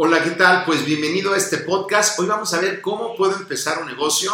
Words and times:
Hola, 0.00 0.22
¿qué 0.22 0.30
tal? 0.30 0.64
Pues 0.64 0.84
bienvenido 0.84 1.34
a 1.34 1.36
este 1.36 1.58
podcast. 1.58 2.16
Hoy 2.20 2.28
vamos 2.28 2.54
a 2.54 2.60
ver 2.60 2.80
cómo 2.80 3.16
puedo 3.16 3.34
empezar 3.34 3.82
un 3.82 3.88
negocio 3.88 4.32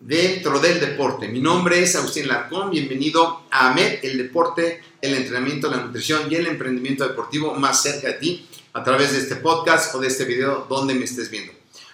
dentro 0.00 0.58
del 0.58 0.80
deporte. 0.80 1.28
Mi 1.28 1.38
nombre 1.38 1.80
es 1.80 1.94
Agustín 1.94 2.26
Larcón. 2.26 2.70
Bienvenido 2.70 3.42
a 3.52 3.70
AMED, 3.70 4.00
el 4.02 4.18
deporte, 4.18 4.82
el 5.00 5.14
entrenamiento, 5.14 5.70
la 5.70 5.76
nutrición 5.76 6.22
y 6.28 6.34
el 6.34 6.48
emprendimiento 6.48 7.06
deportivo 7.06 7.54
más 7.54 7.82
cerca 7.82 8.08
de 8.08 8.14
ti 8.14 8.48
a 8.72 8.82
través 8.82 9.12
de 9.12 9.18
este 9.18 9.36
podcast 9.36 9.94
o 9.94 10.00
de 10.00 10.08
este 10.08 10.24
video 10.24 10.66
donde 10.68 10.92
me 10.94 11.04
estés 11.04 11.30
viendo. 11.30 11.52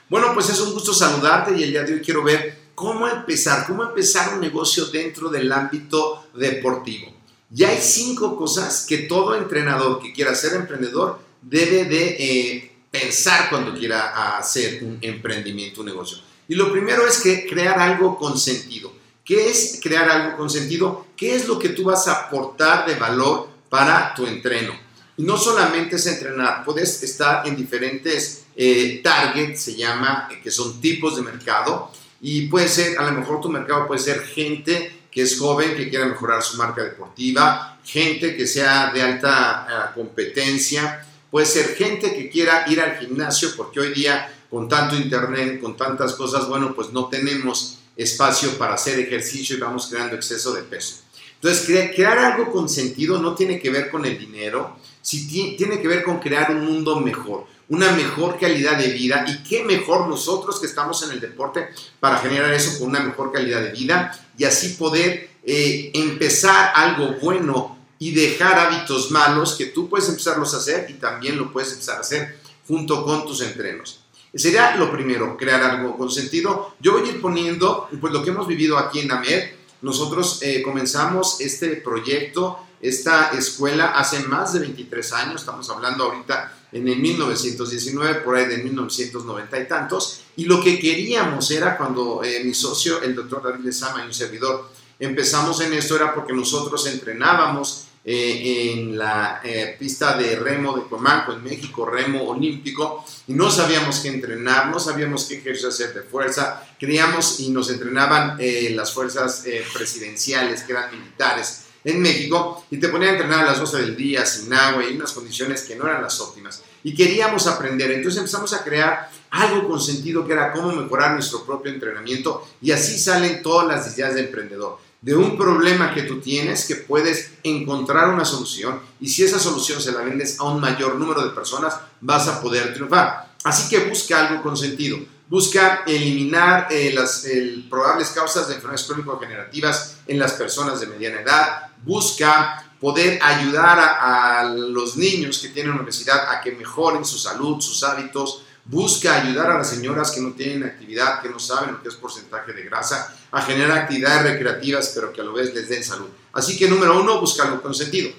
Bueno, 0.08 0.28
pues 0.32 0.48
es 0.48 0.58
un 0.60 0.72
gusto 0.72 0.94
saludarte 0.94 1.54
y 1.54 1.64
el 1.64 1.70
día 1.70 1.82
de 1.82 1.92
hoy 1.92 2.00
quiero 2.00 2.24
ver 2.24 2.70
cómo 2.74 3.06
empezar, 3.06 3.66
cómo 3.66 3.82
empezar 3.82 4.32
un 4.32 4.40
negocio 4.40 4.86
dentro 4.86 5.28
del 5.28 5.52
ámbito 5.52 6.28
deportivo. 6.32 7.12
Ya 7.50 7.68
hay 7.68 7.78
cinco 7.78 8.36
cosas 8.38 8.86
que 8.88 9.00
todo 9.00 9.34
entrenador 9.34 10.00
que 10.00 10.14
quiera 10.14 10.34
ser 10.34 10.54
emprendedor 10.54 11.20
debe 11.42 11.84
de 11.84 12.16
eh, 12.18 12.71
pensar 12.92 13.48
cuando 13.48 13.74
quiera 13.74 14.36
hacer 14.36 14.84
un 14.84 14.98
emprendimiento, 15.00 15.80
un 15.80 15.86
negocio. 15.86 16.18
Y 16.46 16.54
lo 16.54 16.70
primero 16.70 17.06
es 17.06 17.20
que 17.20 17.46
crear 17.46 17.78
algo 17.80 18.18
con 18.18 18.38
sentido. 18.38 18.92
¿Qué 19.24 19.48
es 19.48 19.80
crear 19.82 20.10
algo 20.10 20.36
con 20.36 20.50
sentido? 20.50 21.06
¿Qué 21.16 21.34
es 21.34 21.48
lo 21.48 21.58
que 21.58 21.70
tú 21.70 21.84
vas 21.84 22.06
a 22.06 22.26
aportar 22.26 22.86
de 22.86 22.96
valor 22.96 23.48
para 23.70 24.14
tu 24.14 24.26
entreno? 24.26 24.74
Y 25.16 25.22
no 25.22 25.38
solamente 25.38 25.96
es 25.96 26.06
entrenar, 26.06 26.64
puedes 26.64 27.02
estar 27.02 27.46
en 27.46 27.56
diferentes 27.56 28.44
eh, 28.54 29.00
targets, 29.02 29.62
se 29.62 29.74
llama, 29.74 30.28
eh, 30.30 30.40
que 30.42 30.50
son 30.50 30.80
tipos 30.80 31.16
de 31.16 31.22
mercado. 31.22 31.90
Y 32.20 32.48
puede 32.48 32.68
ser, 32.68 32.98
a 32.98 33.10
lo 33.10 33.12
mejor 33.12 33.40
tu 33.40 33.48
mercado 33.48 33.86
puede 33.86 34.00
ser 34.00 34.20
gente 34.20 35.02
que 35.10 35.22
es 35.22 35.38
joven, 35.38 35.76
que 35.76 35.88
quiera 35.88 36.06
mejorar 36.06 36.42
su 36.42 36.56
marca 36.56 36.82
deportiva, 36.82 37.78
gente 37.84 38.36
que 38.36 38.46
sea 38.46 38.90
de 38.92 39.02
alta 39.02 39.66
uh, 39.66 39.94
competencia, 39.94 41.06
puede 41.32 41.46
ser 41.46 41.74
gente 41.76 42.14
que 42.14 42.28
quiera 42.28 42.66
ir 42.68 42.78
al 42.78 42.98
gimnasio, 42.98 43.56
porque 43.56 43.80
hoy 43.80 43.94
día 43.94 44.30
con 44.50 44.68
tanto 44.68 44.94
internet, 44.94 45.62
con 45.62 45.78
tantas 45.78 46.12
cosas, 46.12 46.46
bueno, 46.46 46.74
pues 46.74 46.92
no 46.92 47.08
tenemos 47.08 47.78
espacio 47.96 48.58
para 48.58 48.74
hacer 48.74 48.98
ejercicio 48.98 49.56
y 49.56 49.60
vamos 49.60 49.86
creando 49.86 50.14
exceso 50.14 50.52
de 50.52 50.62
peso. 50.62 50.96
Entonces, 51.36 51.64
cre 51.64 51.94
crear 51.94 52.18
algo 52.18 52.52
con 52.52 52.68
sentido 52.68 53.18
no 53.18 53.34
tiene 53.34 53.58
que 53.58 53.70
ver 53.70 53.90
con 53.90 54.04
el 54.04 54.18
dinero, 54.18 54.76
sí 55.00 55.56
tiene 55.56 55.80
que 55.80 55.88
ver 55.88 56.02
con 56.02 56.20
crear 56.20 56.50
un 56.50 56.66
mundo 56.66 57.00
mejor, 57.00 57.46
una 57.70 57.92
mejor 57.92 58.38
calidad 58.38 58.76
de 58.76 58.88
vida 58.88 59.24
y 59.26 59.42
qué 59.42 59.64
mejor 59.64 60.08
nosotros 60.08 60.60
que 60.60 60.66
estamos 60.66 61.02
en 61.02 61.12
el 61.12 61.20
deporte 61.20 61.70
para 61.98 62.18
generar 62.18 62.52
eso 62.52 62.78
con 62.78 62.90
una 62.90 63.00
mejor 63.00 63.32
calidad 63.32 63.62
de 63.62 63.70
vida 63.70 64.12
y 64.36 64.44
así 64.44 64.74
poder 64.74 65.30
eh, 65.44 65.90
empezar 65.94 66.72
algo 66.74 67.16
bueno 67.22 67.78
y 68.02 68.10
dejar 68.10 68.58
hábitos 68.58 69.12
malos 69.12 69.54
que 69.54 69.66
tú 69.66 69.88
puedes 69.88 70.08
empezarlos 70.08 70.54
a 70.54 70.56
hacer 70.56 70.90
y 70.90 70.94
también 70.94 71.38
lo 71.38 71.52
puedes 71.52 71.70
empezar 71.70 71.98
a 71.98 72.00
hacer 72.00 72.36
junto 72.66 73.04
con 73.04 73.24
tus 73.24 73.42
entrenos. 73.42 74.00
Sería 74.34 74.74
lo 74.74 74.90
primero, 74.90 75.36
crear 75.36 75.62
algo 75.62 75.96
con 75.96 76.10
sentido. 76.10 76.74
Yo 76.80 76.94
voy 76.94 77.08
a 77.08 77.12
ir 77.12 77.20
poniendo 77.20 77.88
pues, 78.00 78.12
lo 78.12 78.24
que 78.24 78.30
hemos 78.30 78.48
vivido 78.48 78.76
aquí 78.76 78.98
en 78.98 79.12
AMED. 79.12 79.52
Nosotros 79.82 80.40
eh, 80.42 80.62
comenzamos 80.62 81.40
este 81.40 81.76
proyecto, 81.76 82.58
esta 82.80 83.30
escuela, 83.38 83.92
hace 83.92 84.18
más 84.24 84.52
de 84.52 84.58
23 84.58 85.12
años. 85.12 85.42
Estamos 85.42 85.70
hablando 85.70 86.02
ahorita 86.02 86.58
en 86.72 86.88
el 86.88 86.98
1919, 86.98 88.22
por 88.22 88.34
ahí 88.34 88.46
de 88.46 88.64
1990 88.64 89.60
y 89.60 89.68
tantos. 89.68 90.22
Y 90.34 90.46
lo 90.46 90.60
que 90.60 90.80
queríamos 90.80 91.48
era 91.52 91.78
cuando 91.78 92.24
eh, 92.24 92.42
mi 92.42 92.52
socio, 92.52 93.00
el 93.00 93.14
doctor 93.14 93.44
David 93.44 93.64
Lezama 93.64 94.02
y 94.02 94.06
un 94.06 94.12
servidor, 94.12 94.70
empezamos 94.98 95.60
en 95.60 95.72
esto, 95.74 95.94
era 95.94 96.12
porque 96.12 96.32
nosotros 96.32 96.84
entrenábamos 96.88 97.86
eh, 98.04 98.72
en 98.72 98.98
la 98.98 99.40
eh, 99.44 99.76
pista 99.78 100.16
de 100.16 100.34
remo 100.36 100.76
de 100.76 100.88
Comanco, 100.88 101.32
en 101.32 101.42
México, 101.42 101.86
remo 101.86 102.24
olímpico, 102.24 103.04
y 103.28 103.32
no 103.34 103.50
sabíamos 103.50 104.00
qué 104.00 104.08
entrenar, 104.08 104.68
no 104.68 104.80
sabíamos 104.80 105.24
qué 105.26 105.36
ejercicio 105.38 105.68
hacer 105.68 105.94
de 105.94 106.02
fuerza, 106.02 106.64
creíamos 106.78 107.38
y 107.40 107.50
nos 107.50 107.70
entrenaban 107.70 108.36
eh, 108.40 108.72
las 108.74 108.92
fuerzas 108.92 109.44
eh, 109.46 109.64
presidenciales, 109.72 110.62
que 110.62 110.72
eran 110.72 110.90
militares 110.90 111.66
en 111.84 112.00
México, 112.00 112.64
y 112.70 112.78
te 112.78 112.88
ponían 112.88 113.10
a 113.10 113.12
entrenar 113.14 113.40
a 113.40 113.50
las 113.52 113.60
12 113.60 113.78
del 113.78 113.96
día, 113.96 114.26
sin 114.26 114.52
agua, 114.52 114.84
y 114.84 114.96
unas 114.96 115.12
condiciones 115.12 115.62
que 115.62 115.76
no 115.76 115.86
eran 115.86 116.02
las 116.02 116.20
óptimas. 116.20 116.62
Y 116.84 116.94
queríamos 116.94 117.46
aprender, 117.46 117.90
entonces 117.92 118.18
empezamos 118.18 118.52
a 118.52 118.64
crear 118.64 119.10
algo 119.30 119.68
con 119.68 119.80
sentido 119.80 120.26
que 120.26 120.32
era 120.32 120.52
cómo 120.52 120.72
mejorar 120.72 121.12
nuestro 121.12 121.44
propio 121.44 121.72
entrenamiento, 121.72 122.48
y 122.60 122.72
así 122.72 122.98
salen 122.98 123.42
todas 123.42 123.68
las 123.68 123.96
ideas 123.96 124.14
de 124.14 124.22
emprendedor 124.22 124.91
de 125.02 125.16
un 125.16 125.36
problema 125.36 125.92
que 125.92 126.02
tú 126.02 126.20
tienes 126.20 126.64
que 126.64 126.76
puedes 126.76 127.32
encontrar 127.42 128.08
una 128.08 128.24
solución 128.24 128.80
y 129.00 129.08
si 129.08 129.24
esa 129.24 129.40
solución 129.40 129.82
se 129.82 129.90
la 129.90 130.02
vendes 130.02 130.38
a 130.38 130.44
un 130.44 130.60
mayor 130.60 130.94
número 130.94 131.22
de 131.22 131.30
personas 131.30 131.76
vas 132.00 132.28
a 132.28 132.40
poder 132.40 132.72
triunfar. 132.72 133.32
Así 133.42 133.68
que 133.68 133.88
busca 133.88 134.28
algo 134.28 134.42
con 134.42 134.56
sentido. 134.56 134.98
Busca 135.28 135.82
eliminar 135.86 136.68
eh, 136.70 136.92
las 136.94 137.26
probables 137.68 138.10
causas 138.10 138.46
de 138.46 138.54
enfermedades 138.54 138.86
crónico-generativas 138.86 139.96
en 140.06 140.18
las 140.18 140.34
personas 140.34 140.78
de 140.80 140.86
mediana 140.86 141.20
edad. 141.20 141.70
Busca 141.82 142.72
poder 142.78 143.18
ayudar 143.22 143.78
a, 143.78 144.40
a 144.40 144.44
los 144.44 144.96
niños 144.96 145.38
que 145.38 145.48
tienen 145.48 145.78
obesidad 145.78 146.30
a 146.30 146.40
que 146.40 146.52
mejoren 146.52 147.04
su 147.04 147.18
salud, 147.18 147.60
sus 147.60 147.82
hábitos 147.82 148.44
busca 148.64 149.20
ayudar 149.20 149.50
a 149.50 149.58
las 149.58 149.70
señoras 149.70 150.10
que 150.10 150.20
no 150.20 150.32
tienen 150.32 150.64
actividad, 150.64 151.20
que 151.20 151.28
no 151.28 151.38
saben 151.38 151.72
lo 151.72 151.82
que 151.82 151.88
es 151.88 151.94
porcentaje 151.94 152.52
de 152.52 152.62
grasa, 152.62 153.16
a 153.30 153.42
generar 153.42 153.78
actividades 153.78 154.22
recreativas, 154.22 154.92
pero 154.94 155.12
que 155.12 155.20
a 155.20 155.24
lo 155.24 155.32
vez 155.32 155.54
les 155.54 155.68
den 155.68 155.82
salud. 155.82 156.08
Así 156.32 156.56
que 156.56 156.68
número 156.68 157.00
uno, 157.00 157.20
búscalo 157.20 157.60
con 157.60 157.74
sentido. 157.74 158.10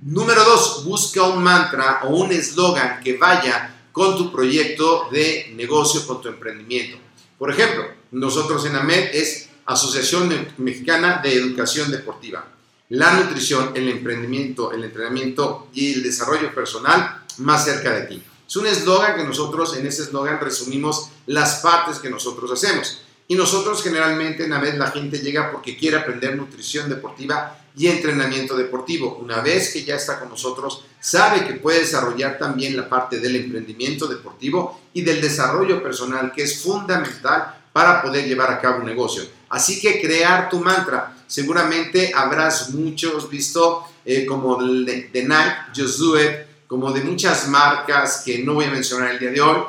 Número 0.00 0.44
dos, 0.44 0.84
busca 0.84 1.22
un 1.22 1.42
mantra 1.42 2.00
o 2.04 2.16
un 2.16 2.32
eslogan 2.32 3.00
que 3.02 3.16
vaya 3.16 3.86
con 3.92 4.16
tu 4.16 4.32
proyecto 4.32 5.08
de 5.10 5.52
negocio, 5.54 6.06
con 6.06 6.20
tu 6.20 6.28
emprendimiento. 6.28 6.98
Por 7.38 7.50
ejemplo, 7.50 7.84
nosotros 8.10 8.64
en 8.66 8.76
AMED 8.76 9.10
es 9.14 9.48
Asociación 9.66 10.48
Mexicana 10.58 11.20
de 11.22 11.34
Educación 11.34 11.90
Deportiva. 11.90 12.44
La 12.90 13.12
nutrición, 13.14 13.72
el 13.74 13.88
emprendimiento, 13.88 14.72
el 14.72 14.84
entrenamiento 14.84 15.68
y 15.72 15.94
el 15.94 16.02
desarrollo 16.02 16.54
personal 16.54 17.22
más 17.38 17.64
cerca 17.64 17.92
de 17.92 18.02
ti. 18.02 18.22
Es 18.46 18.56
un 18.56 18.66
eslogan 18.66 19.16
que 19.16 19.24
nosotros 19.24 19.76
en 19.76 19.86
ese 19.86 20.02
eslogan 20.02 20.40
resumimos 20.40 21.10
las 21.26 21.60
partes 21.60 21.98
que 21.98 22.10
nosotros 22.10 22.50
hacemos. 22.52 23.00
Y 23.26 23.36
nosotros 23.36 23.82
generalmente 23.82 24.44
en 24.44 24.60
vez 24.60 24.76
la 24.76 24.90
gente 24.90 25.18
llega 25.18 25.50
porque 25.50 25.76
quiere 25.76 25.96
aprender 25.96 26.36
nutrición 26.36 26.90
deportiva 26.90 27.58
y 27.76 27.86
entrenamiento 27.86 28.56
deportivo. 28.56 29.18
Una 29.20 29.40
vez 29.40 29.72
que 29.72 29.84
ya 29.84 29.96
está 29.96 30.20
con 30.20 30.28
nosotros, 30.28 30.84
sabe 31.00 31.46
que 31.46 31.54
puede 31.54 31.80
desarrollar 31.80 32.38
también 32.38 32.76
la 32.76 32.88
parte 32.88 33.18
del 33.18 33.36
emprendimiento 33.36 34.06
deportivo 34.06 34.80
y 34.92 35.02
del 35.02 35.20
desarrollo 35.20 35.82
personal, 35.82 36.32
que 36.32 36.42
es 36.42 36.62
fundamental 36.62 37.62
para 37.72 38.02
poder 38.02 38.26
llevar 38.26 38.52
a 38.52 38.60
cabo 38.60 38.78
un 38.78 38.86
negocio. 38.86 39.24
Así 39.48 39.80
que 39.80 40.00
crear 40.00 40.48
tu 40.48 40.60
mantra. 40.60 41.16
Seguramente 41.26 42.12
habrás 42.14 42.70
muchos 42.70 43.28
visto 43.28 43.84
eh, 44.04 44.26
como 44.26 44.62
de, 44.62 45.08
de 45.12 45.22
Nike, 45.22 45.56
Just 45.74 45.98
Do 45.98 46.20
It, 46.20 46.53
como 46.66 46.92
de 46.92 47.02
muchas 47.02 47.48
marcas 47.48 48.22
que 48.24 48.38
no 48.38 48.54
voy 48.54 48.66
a 48.66 48.70
mencionar 48.70 49.10
el 49.10 49.18
día 49.18 49.30
de 49.30 49.40
hoy, 49.40 49.62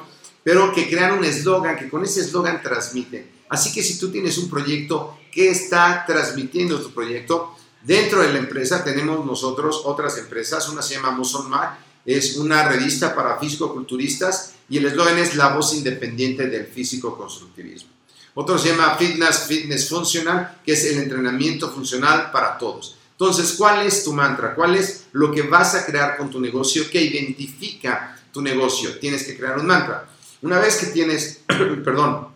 pero 0.43 0.71
que 0.73 0.89
crean 0.89 1.17
un 1.17 1.25
eslogan, 1.25 1.77
que 1.77 1.89
con 1.89 2.03
ese 2.03 2.21
eslogan 2.21 2.61
transmiten. 2.61 3.29
Así 3.49 3.73
que 3.73 3.83
si 3.83 3.99
tú 3.99 4.11
tienes 4.11 4.37
un 4.37 4.49
proyecto 4.49 5.17
que 5.31 5.49
está 5.49 6.03
transmitiendo 6.05 6.79
tu 6.79 6.91
proyecto, 6.91 7.55
dentro 7.83 8.21
de 8.21 8.31
la 8.31 8.39
empresa 8.39 8.83
tenemos 8.83 9.25
nosotros 9.25 9.81
otras 9.85 10.17
empresas, 10.17 10.69
una 10.69 10.81
se 10.81 10.95
llama 10.95 11.19
Mag, 11.47 11.77
es 12.05 12.37
una 12.37 12.67
revista 12.67 13.15
para 13.15 13.39
físico-culturistas 13.39 14.53
y 14.69 14.77
el 14.77 14.85
eslogan 14.85 15.17
es 15.17 15.35
la 15.35 15.49
voz 15.49 15.73
independiente 15.73 16.47
del 16.47 16.67
físico-constructivismo. 16.67 17.89
Otro 18.35 18.57
se 18.57 18.69
llama 18.69 18.95
Fitness 18.95 19.45
Fitness 19.47 19.89
Funcional, 19.89 20.59
que 20.63 20.73
es 20.73 20.85
el 20.85 20.99
entrenamiento 20.99 21.71
funcional 21.71 22.31
para 22.31 22.57
todos. 22.57 22.97
Entonces, 23.17 23.53
¿cuál 23.53 23.85
es 23.85 24.03
tu 24.03 24.11
mantra? 24.11 24.53
¿Cuál 24.53 24.75
es 24.75 25.05
lo 25.13 25.31
que 25.31 25.43
vas 25.43 25.73
a 25.73 25.85
crear 25.85 26.17
con 26.17 26.29
tu 26.29 26.41
negocio 26.41 26.89
que 26.89 27.01
identifica 27.01 28.19
tu 28.33 28.41
negocio? 28.41 28.99
Tienes 28.99 29.23
que 29.23 29.37
crear 29.37 29.57
un 29.57 29.67
mantra. 29.67 30.09
Una 30.41 30.59
vez 30.59 30.75
que 30.75 30.87
tienes, 30.87 31.41
perdón, 31.47 32.27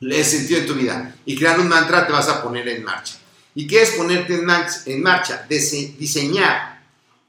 le 0.00 0.24
sentido 0.24 0.60
en 0.60 0.66
tu 0.66 0.74
vida 0.74 1.16
y 1.24 1.36
crear 1.36 1.60
un 1.60 1.68
mantra 1.68 2.06
te 2.06 2.12
vas 2.12 2.28
a 2.28 2.42
poner 2.42 2.68
en 2.68 2.82
marcha. 2.82 3.14
¿Y 3.54 3.66
qué 3.66 3.82
es 3.82 3.90
ponerte 3.92 4.34
en 4.34 5.02
marcha? 5.02 5.46
diseñar 5.48 6.82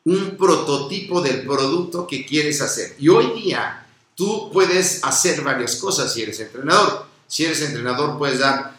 un 0.06 0.36
prototipo 0.38 1.22
del 1.22 1.46
producto 1.46 2.08
que 2.08 2.26
quieres 2.26 2.62
hacer. 2.62 2.96
Y 3.00 3.10
hoy 3.10 3.40
día 3.40 3.86
tú 4.16 4.50
puedes 4.52 5.04
hacer 5.04 5.42
varias 5.42 5.76
cosas 5.76 6.14
si 6.14 6.24
eres 6.24 6.40
entrenador. 6.40 7.06
Si 7.28 7.46
eres 7.46 7.62
entrenador 7.62 8.18
puedes 8.18 8.40
dar 8.40 8.76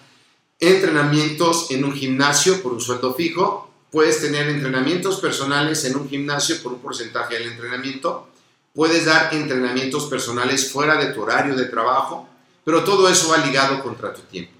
entrenamientos 0.58 1.70
en 1.70 1.84
un 1.84 1.92
gimnasio 1.92 2.62
por 2.62 2.72
un 2.72 2.80
sueldo 2.80 3.14
fijo, 3.14 3.69
puedes 3.90 4.20
tener 4.20 4.48
entrenamientos 4.48 5.20
personales 5.20 5.84
en 5.84 5.96
un 5.96 6.08
gimnasio 6.08 6.62
por 6.62 6.72
un 6.72 6.80
porcentaje 6.80 7.34
del 7.34 7.52
entrenamiento, 7.52 8.28
puedes 8.74 9.04
dar 9.04 9.34
entrenamientos 9.34 10.06
personales 10.06 10.70
fuera 10.70 10.96
de 10.96 11.12
tu 11.12 11.22
horario 11.22 11.56
de 11.56 11.66
trabajo, 11.66 12.28
pero 12.64 12.84
todo 12.84 13.08
eso 13.08 13.30
va 13.30 13.38
ligado 13.38 13.82
contra 13.82 14.14
tu 14.14 14.22
tiempo. 14.22 14.52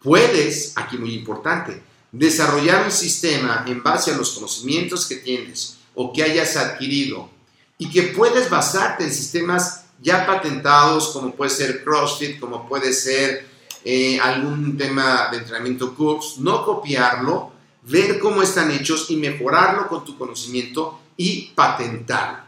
Puedes, 0.00 0.72
aquí 0.76 0.98
muy 0.98 1.14
importante, 1.14 1.82
desarrollar 2.10 2.84
un 2.84 2.90
sistema 2.90 3.64
en 3.66 3.82
base 3.82 4.10
a 4.10 4.16
los 4.16 4.30
conocimientos 4.32 5.06
que 5.06 5.16
tienes 5.16 5.78
o 5.94 6.12
que 6.12 6.22
hayas 6.22 6.56
adquirido 6.56 7.30
y 7.78 7.88
que 7.90 8.02
puedes 8.04 8.50
basarte 8.50 9.04
en 9.04 9.12
sistemas 9.12 9.84
ya 10.00 10.26
patentados 10.26 11.08
como 11.08 11.32
puede 11.34 11.50
ser 11.50 11.84
CrossFit, 11.84 12.40
como 12.40 12.68
puede 12.68 12.92
ser 12.92 13.46
eh, 13.84 14.18
algún 14.20 14.76
tema 14.76 15.28
de 15.30 15.38
entrenamiento 15.38 15.94
curves, 15.94 16.38
no 16.38 16.64
copiarlo, 16.64 17.51
ver 17.82 18.18
cómo 18.18 18.42
están 18.42 18.70
hechos 18.70 19.10
y 19.10 19.16
mejorarlo 19.16 19.88
con 19.88 20.04
tu 20.04 20.16
conocimiento 20.16 21.00
y 21.16 21.52
patentarlo. 21.54 22.44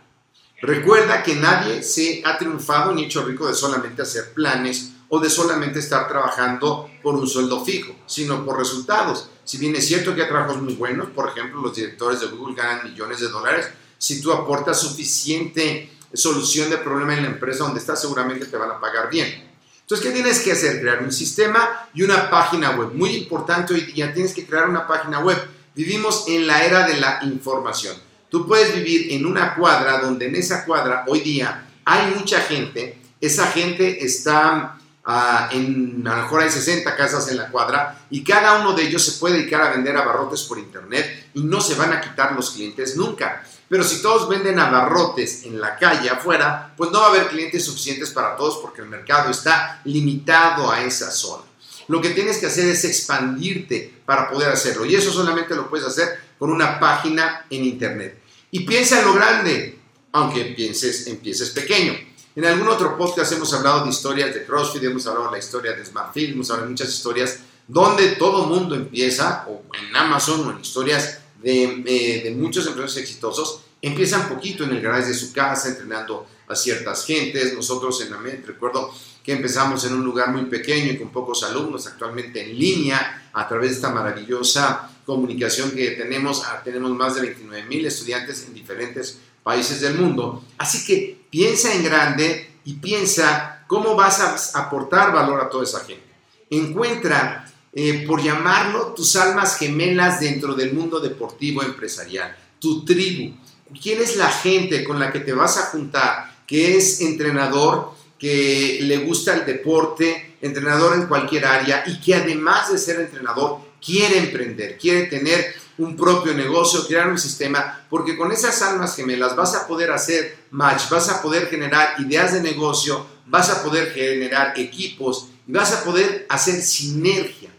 Recuerda 0.62 1.22
que 1.22 1.36
nadie 1.36 1.82
se 1.82 2.22
ha 2.25 2.38
triunfado 2.38 2.94
ni 2.94 3.04
hecho 3.04 3.25
rico 3.25 3.46
de 3.46 3.54
solamente 3.54 4.02
hacer 4.02 4.32
planes 4.32 4.92
o 5.08 5.20
de 5.20 5.28
solamente 5.28 5.78
estar 5.78 6.08
trabajando 6.08 6.88
por 7.02 7.14
un 7.14 7.28
sueldo 7.28 7.64
fijo, 7.64 7.94
sino 8.06 8.44
por 8.44 8.58
resultados. 8.58 9.28
Si 9.44 9.58
bien 9.58 9.76
es 9.76 9.86
cierto 9.86 10.14
que 10.14 10.22
hay 10.22 10.28
trabajos 10.28 10.62
muy 10.62 10.75
buenos, 10.75 11.08
por 11.10 11.28
ejemplo, 11.28 11.60
los 11.60 11.75
directores 11.75 12.20
de 12.20 12.28
Google 12.28 12.54
ganan 12.54 12.90
millones 12.90 13.20
de 13.20 13.28
dólares, 13.28 13.69
si 13.98 14.22
tú 14.22 14.32
aportas 14.32 14.81
suficiente 14.81 15.90
solución 16.14 16.70
de 16.70 16.78
problema 16.78 17.14
en 17.14 17.25
la 17.25 17.28
empresa 17.28 17.64
donde 17.64 17.81
estás, 17.81 18.00
seguramente 18.00 18.46
te 18.46 18.56
van 18.56 18.70
a 18.70 18.81
pagar 18.81 19.10
bien. 19.10 19.44
Entonces, 19.84 20.06
¿qué 20.06 20.12
tienes 20.14 20.40
que 20.40 20.52
hacer? 20.52 20.81
Crear 20.81 21.02
un 21.02 21.12
sistema 21.12 21.88
y 21.92 22.02
una 22.02 22.31
página 22.31 22.70
web. 22.70 22.92
Muy 22.94 23.10
importante 23.10 23.75
hoy 23.75 23.82
día, 23.82 24.14
tienes 24.14 24.32
que 24.32 24.46
crear 24.46 24.66
una 24.66 24.86
página 24.86 25.20
web. 25.20 25.36
Vivimos 25.75 26.25
en 26.26 26.46
la 26.46 26.64
era 26.64 26.86
de 26.86 26.96
la 26.96 27.19
información. 27.22 27.94
Tú 28.31 28.46
puedes 28.48 28.75
vivir 28.75 29.12
en 29.12 29.26
una 29.26 29.54
cuadra 29.54 29.98
donde 29.98 30.26
en 30.26 30.36
esa 30.36 30.64
cuadra 30.64 31.04
hoy 31.06 31.20
día 31.20 31.66
hay 31.84 32.14
mucha 32.14 32.40
gente. 32.40 32.96
Esa 33.20 33.48
gente 33.48 34.02
está 34.02 34.73
Ah, 35.06 35.50
en, 35.52 36.02
a 36.06 36.16
lo 36.16 36.22
mejor 36.22 36.40
hay 36.40 36.50
60 36.50 36.96
casas 36.96 37.28
en 37.28 37.36
la 37.36 37.50
cuadra 37.50 38.06
y 38.08 38.24
cada 38.24 38.60
uno 38.60 38.72
de 38.72 38.84
ellos 38.84 39.04
se 39.04 39.18
puede 39.20 39.36
dedicar 39.36 39.60
a 39.60 39.70
vender 39.70 39.94
abarrotes 39.94 40.44
por 40.44 40.58
internet 40.58 41.28
y 41.34 41.42
no 41.42 41.60
se 41.60 41.74
van 41.74 41.92
a 41.92 42.00
quitar 42.00 42.32
los 42.32 42.52
clientes 42.52 42.96
nunca. 42.96 43.44
Pero 43.68 43.84
si 43.84 44.00
todos 44.00 44.28
venden 44.28 44.58
abarrotes 44.58 45.44
en 45.44 45.60
la 45.60 45.76
calle 45.76 46.08
afuera, 46.08 46.72
pues 46.76 46.90
no 46.90 47.00
va 47.00 47.06
a 47.06 47.10
haber 47.10 47.28
clientes 47.28 47.64
suficientes 47.64 48.10
para 48.10 48.34
todos 48.36 48.58
porque 48.62 48.80
el 48.80 48.88
mercado 48.88 49.30
está 49.30 49.82
limitado 49.84 50.70
a 50.70 50.82
esa 50.82 51.10
zona. 51.10 51.44
Lo 51.88 52.00
que 52.00 52.10
tienes 52.10 52.38
que 52.38 52.46
hacer 52.46 52.66
es 52.68 52.84
expandirte 52.84 53.92
para 54.06 54.30
poder 54.30 54.50
hacerlo 54.50 54.86
y 54.86 54.94
eso 54.94 55.12
solamente 55.12 55.54
lo 55.54 55.68
puedes 55.68 55.86
hacer 55.86 56.18
con 56.38 56.50
una 56.50 56.80
página 56.80 57.44
en 57.50 57.64
internet. 57.64 58.18
Y 58.50 58.60
piensa 58.60 59.00
en 59.00 59.06
lo 59.06 59.12
grande, 59.12 59.78
aunque 60.12 60.44
pienses, 60.56 61.06
empieces 61.08 61.50
pequeño. 61.50 61.92
En 62.36 62.44
algún 62.44 62.66
otro 62.66 62.98
podcast 62.98 63.31
hemos 63.31 63.52
hablado 63.54 63.84
de 63.84 63.90
historias 63.90 64.34
de 64.34 64.44
CrossFit, 64.44 64.82
hemos 64.82 65.06
hablado 65.06 65.26
de 65.26 65.32
la 65.32 65.38
historia 65.38 65.72
de 65.72 65.84
SmartFit, 65.86 66.31
hemos 66.31 66.50
hablado 66.50 66.66
de 66.66 66.70
muchas 66.72 66.88
historias 66.88 67.38
donde 67.69 68.16
todo 68.16 68.46
mundo 68.46 68.75
empieza, 68.75 69.46
o 69.48 69.62
en 69.72 69.94
Amazon 69.94 70.48
o 70.48 70.50
en 70.50 70.60
historias 70.60 71.20
de, 71.40 71.84
eh, 71.86 72.22
de 72.25 72.31
muchos 72.32 72.66
empresarios 72.66 72.96
exitosos, 72.96 73.60
empiezan 73.81 74.28
poquito 74.28 74.64
en 74.64 74.70
el 74.70 74.81
garage 74.81 75.08
de 75.08 75.14
su 75.14 75.32
casa, 75.32 75.69
entrenando 75.69 76.26
a 76.48 76.56
ciertas 76.56 77.06
gentes. 77.06 77.54
Nosotros 77.54 78.00
en 78.00 78.12
AMED, 78.12 78.46
recuerdo 78.46 78.92
que 79.22 79.32
empezamos 79.32 79.84
en 79.84 79.94
un 79.94 80.04
lugar 80.04 80.32
muy 80.32 80.46
pequeño 80.46 80.90
y 80.90 80.98
con 80.98 81.10
pocos 81.10 81.44
alumnos, 81.44 81.86
actualmente 81.86 82.42
en 82.42 82.58
línea, 82.58 83.31
a 83.32 83.46
través 83.46 83.70
de 83.70 83.76
esta 83.76 83.90
maravillosa 83.90 84.90
comunicación 85.06 85.70
que 85.70 85.92
tenemos, 85.92 86.43
ah, 86.46 86.62
tenemos 86.64 86.91
más 86.91 87.14
de 87.14 87.20
29 87.20 87.69
mil 87.69 87.86
estudiantes 87.86 88.44
en 88.44 88.55
diferentes 88.55 89.19
países 89.44 89.81
del 89.81 89.94
mundo. 89.94 90.43
Así 90.58 90.84
que 90.84 91.27
piensa 91.31 91.72
en 91.72 91.84
grande 91.84 92.51
y 92.65 92.74
piensa 92.74 93.65
cómo 93.69 93.94
vas 93.94 94.20
a 94.20 94.58
aportar 94.58 95.13
valor 95.13 95.41
a 95.41 95.48
toda 95.48 95.63
esa 95.63 95.84
gente. 95.84 96.03
Encuentra, 96.51 97.53
eh, 97.72 98.05
por 98.06 98.22
llamarlo, 98.22 98.94
tus 98.94 99.15
almas 99.17 99.56
gemelas 99.56 100.19
dentro 100.19 100.55
del 100.55 100.72
mundo 100.72 100.98
deportivo 100.98 101.63
empresarial, 101.63 102.36
tu 102.58 102.84
tribu. 102.84 103.36
¿Quién 103.81 104.01
es 104.01 104.17
la 104.17 104.29
gente 104.29 104.82
con 104.82 104.98
la 104.98 105.13
que 105.13 105.20
te 105.20 105.32
vas 105.32 105.58
a 105.58 105.67
juntar? 105.67 106.43
Que 106.46 106.77
es 106.77 107.01
entrenador, 107.01 107.93
que 108.19 108.79
le 108.82 108.98
gusta 108.98 109.34
el 109.34 109.44
deporte, 109.44 110.36
entrenador 110.41 110.94
en 110.94 111.06
cualquier 111.06 111.44
área 111.46 111.82
y 111.86 112.01
que 112.01 112.15
además 112.15 112.72
de 112.72 112.79
ser 112.79 113.01
entrenador, 113.01 113.58
quiere 113.84 114.19
emprender, 114.19 114.79
quiere 114.79 115.06
tener 115.06 115.55
un 115.78 115.96
propio 115.96 116.34
negocio, 116.34 116.86
crear 116.86 117.08
un 117.08 117.19
sistema, 117.19 117.86
porque 117.90 118.16
con 118.16 118.31
esas 118.32 118.60
almas 118.62 118.94
gemelas 118.94 119.34
vas 119.34 119.54
a 119.54 119.66
poder 119.66 119.90
hacer 119.90 120.46
match, 120.50 120.88
vas 120.88 121.08
a 121.08 121.20
poder 121.20 121.48
generar 121.48 122.00
ideas 122.00 122.32
de 122.32 122.40
negocio, 122.40 123.06
vas 123.26 123.50
a 123.50 123.62
poder 123.62 123.93
generar 123.93 124.58
equipos 124.58 125.28
y 125.46 125.52
vas 125.52 125.72
a 125.72 125.84
poder 125.84 126.26
hacer 126.28 126.60
sinergia. 126.62 127.50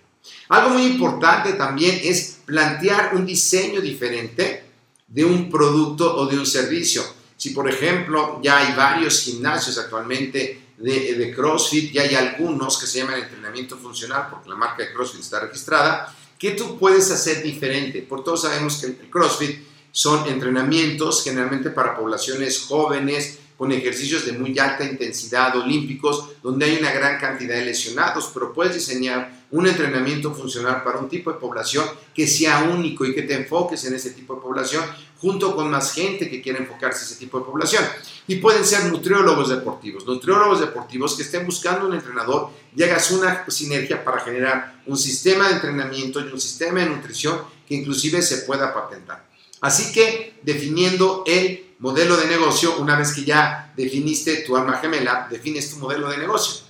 Algo 0.49 0.69
muy 0.69 0.83
importante 0.83 1.53
también 1.53 1.99
es 2.03 2.37
plantear 2.45 3.15
un 3.15 3.25
diseño 3.25 3.81
diferente 3.81 4.63
de 5.07 5.25
un 5.25 5.49
producto 5.49 6.15
o 6.15 6.25
de 6.27 6.37
un 6.37 6.45
servicio. 6.45 7.03
Si 7.35 7.49
por 7.49 7.69
ejemplo 7.69 8.39
ya 8.41 8.57
hay 8.57 8.75
varios 8.75 9.21
gimnasios 9.21 9.77
actualmente 9.77 10.61
de, 10.77 11.15
de 11.15 11.33
CrossFit, 11.33 11.91
ya 11.91 12.03
hay 12.03 12.15
algunos 12.15 12.77
que 12.77 12.87
se 12.87 12.99
llaman 12.99 13.19
entrenamiento 13.19 13.77
funcional 13.77 14.27
porque 14.29 14.49
la 14.49 14.55
marca 14.55 14.83
de 14.83 14.93
CrossFit 14.93 15.21
está 15.21 15.39
registrada, 15.39 16.13
¿Qué 16.37 16.51
tú 16.51 16.77
puedes 16.77 17.11
hacer 17.11 17.41
diferente? 17.41 18.01
Por 18.01 18.23
todos 18.23 18.41
sabemos 18.41 18.77
que 18.77 18.87
el 18.87 19.09
CrossFit 19.09 19.59
son 19.91 20.27
entrenamientos 20.27 21.23
generalmente 21.23 21.69
para 21.69 21.95
poblaciones 21.95 22.65
jóvenes, 22.67 23.39
con 23.57 23.71
ejercicios 23.71 24.25
de 24.25 24.33
muy 24.33 24.57
alta 24.59 24.83
intensidad, 24.83 25.55
olímpicos, 25.55 26.31
donde 26.43 26.65
hay 26.65 26.77
una 26.77 26.91
gran 26.91 27.19
cantidad 27.19 27.55
de 27.55 27.65
lesionados, 27.65 28.29
pero 28.33 28.51
puedes 28.51 28.75
diseñar 28.75 29.45
un 29.51 29.67
entrenamiento 29.67 30.33
funcional 30.33 30.83
para 30.83 30.99
un 30.99 31.07
tipo 31.07 31.31
de 31.31 31.39
población 31.39 31.85
que 32.13 32.27
sea 32.27 32.63
único 32.63 33.05
y 33.05 33.15
que 33.15 33.21
te 33.21 33.33
enfoques 33.33 33.85
en 33.85 33.93
ese 33.93 34.09
tipo 34.11 34.35
de 34.35 34.41
población, 34.41 34.83
junto 35.25 35.55
con 35.55 35.71
más 35.71 35.91
gente 35.91 36.29
que 36.29 36.39
quiera 36.39 36.59
enfocarse 36.59 36.99
en 36.99 37.05
ese 37.05 37.15
tipo 37.15 37.39
de 37.39 37.45
población. 37.45 37.83
Y 38.27 38.35
pueden 38.35 38.63
ser 38.63 38.85
nutriólogos 38.85 39.49
deportivos, 39.49 40.05
nutriólogos 40.05 40.59
deportivos 40.59 41.15
que 41.15 41.23
estén 41.23 41.47
buscando 41.47 41.87
un 41.87 41.95
entrenador 41.95 42.51
y 42.75 42.83
hagas 42.83 43.09
una 43.09 43.43
sinergia 43.49 44.05
para 44.05 44.19
generar 44.19 44.83
un 44.85 44.95
sistema 44.95 45.47
de 45.47 45.55
entrenamiento 45.55 46.19
y 46.19 46.31
un 46.31 46.39
sistema 46.39 46.81
de 46.81 46.91
nutrición 46.91 47.41
que 47.67 47.73
inclusive 47.73 48.21
se 48.21 48.43
pueda 48.43 48.71
patentar. 48.71 49.25
Así 49.61 49.91
que 49.91 50.37
definiendo 50.43 51.23
el 51.25 51.73
modelo 51.79 52.17
de 52.17 52.27
negocio, 52.27 52.77
una 52.77 52.95
vez 52.95 53.11
que 53.11 53.23
ya 53.23 53.73
definiste 53.75 54.43
tu 54.45 54.55
alma 54.55 54.77
gemela, 54.77 55.27
defines 55.27 55.71
tu 55.71 55.77
modelo 55.77 56.07
de 56.07 56.19
negocio. 56.19 56.63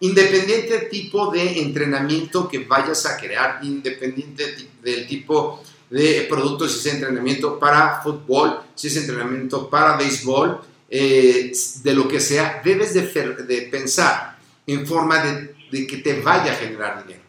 Independiente 0.00 0.80
tipo 0.90 1.30
de 1.30 1.62
entrenamiento 1.62 2.46
que 2.46 2.58
vayas 2.58 3.06
a 3.06 3.16
crear, 3.16 3.60
independiente 3.62 4.68
del 4.82 5.06
tipo 5.06 5.62
de 5.92 6.26
producto, 6.28 6.66
si 6.66 6.88
es 6.88 6.94
entrenamiento 6.94 7.58
para 7.58 8.00
fútbol, 8.02 8.60
si 8.74 8.88
es 8.88 8.96
entrenamiento 8.96 9.68
para 9.68 9.98
béisbol, 9.98 10.58
eh, 10.88 11.52
de 11.82 11.94
lo 11.94 12.08
que 12.08 12.18
sea, 12.18 12.62
debes 12.64 12.94
de, 12.94 13.02
de 13.02 13.62
pensar 13.70 14.38
en 14.66 14.86
forma 14.86 15.22
de, 15.22 15.54
de 15.70 15.86
que 15.86 15.98
te 15.98 16.20
vaya 16.22 16.52
a 16.52 16.56
generar 16.56 17.02
dinero. 17.02 17.22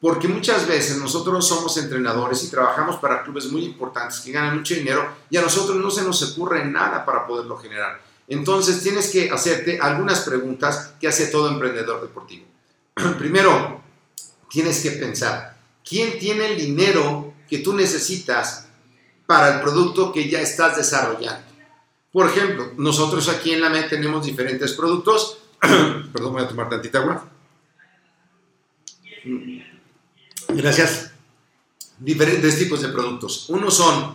Porque 0.00 0.28
muchas 0.28 0.68
veces 0.68 0.98
nosotros 0.98 1.48
somos 1.48 1.76
entrenadores 1.76 2.44
y 2.44 2.50
trabajamos 2.50 2.96
para 2.96 3.24
clubes 3.24 3.50
muy 3.50 3.64
importantes 3.64 4.20
que 4.20 4.30
ganan 4.30 4.58
mucho 4.58 4.74
dinero 4.74 5.08
y 5.28 5.36
a 5.36 5.42
nosotros 5.42 5.76
no 5.76 5.90
se 5.90 6.02
nos 6.02 6.22
ocurre 6.22 6.64
nada 6.64 7.04
para 7.04 7.26
poderlo 7.26 7.56
generar. 7.56 8.00
Entonces 8.28 8.82
tienes 8.82 9.10
que 9.10 9.30
hacerte 9.30 9.80
algunas 9.80 10.20
preguntas 10.20 10.92
que 11.00 11.08
hace 11.08 11.26
todo 11.26 11.48
emprendedor 11.48 12.02
deportivo. 12.02 12.44
Primero, 13.18 13.80
tienes 14.48 14.80
que 14.80 14.92
pensar, 14.92 15.56
¿quién 15.84 16.20
tiene 16.20 16.52
el 16.52 16.56
dinero 16.56 17.33
que 17.48 17.58
tú 17.58 17.72
necesitas 17.72 18.68
para 19.26 19.56
el 19.56 19.60
producto 19.60 20.12
que 20.12 20.28
ya 20.28 20.40
estás 20.40 20.76
desarrollando? 20.76 21.46
Por 22.12 22.28
ejemplo, 22.28 22.72
nosotros 22.76 23.28
aquí 23.28 23.52
en 23.52 23.60
la 23.60 23.70
MED 23.70 23.88
tenemos 23.88 24.24
diferentes 24.24 24.72
productos. 24.72 25.38
Perdón, 25.60 26.32
voy 26.32 26.42
a 26.42 26.48
tomar 26.48 26.68
tantita 26.68 27.00
agua. 27.00 27.28
Gracias. 30.48 31.10
Diferentes 31.98 32.58
tipos 32.58 32.82
de 32.82 32.88
productos. 32.88 33.46
Uno 33.48 33.70
son 33.70 34.14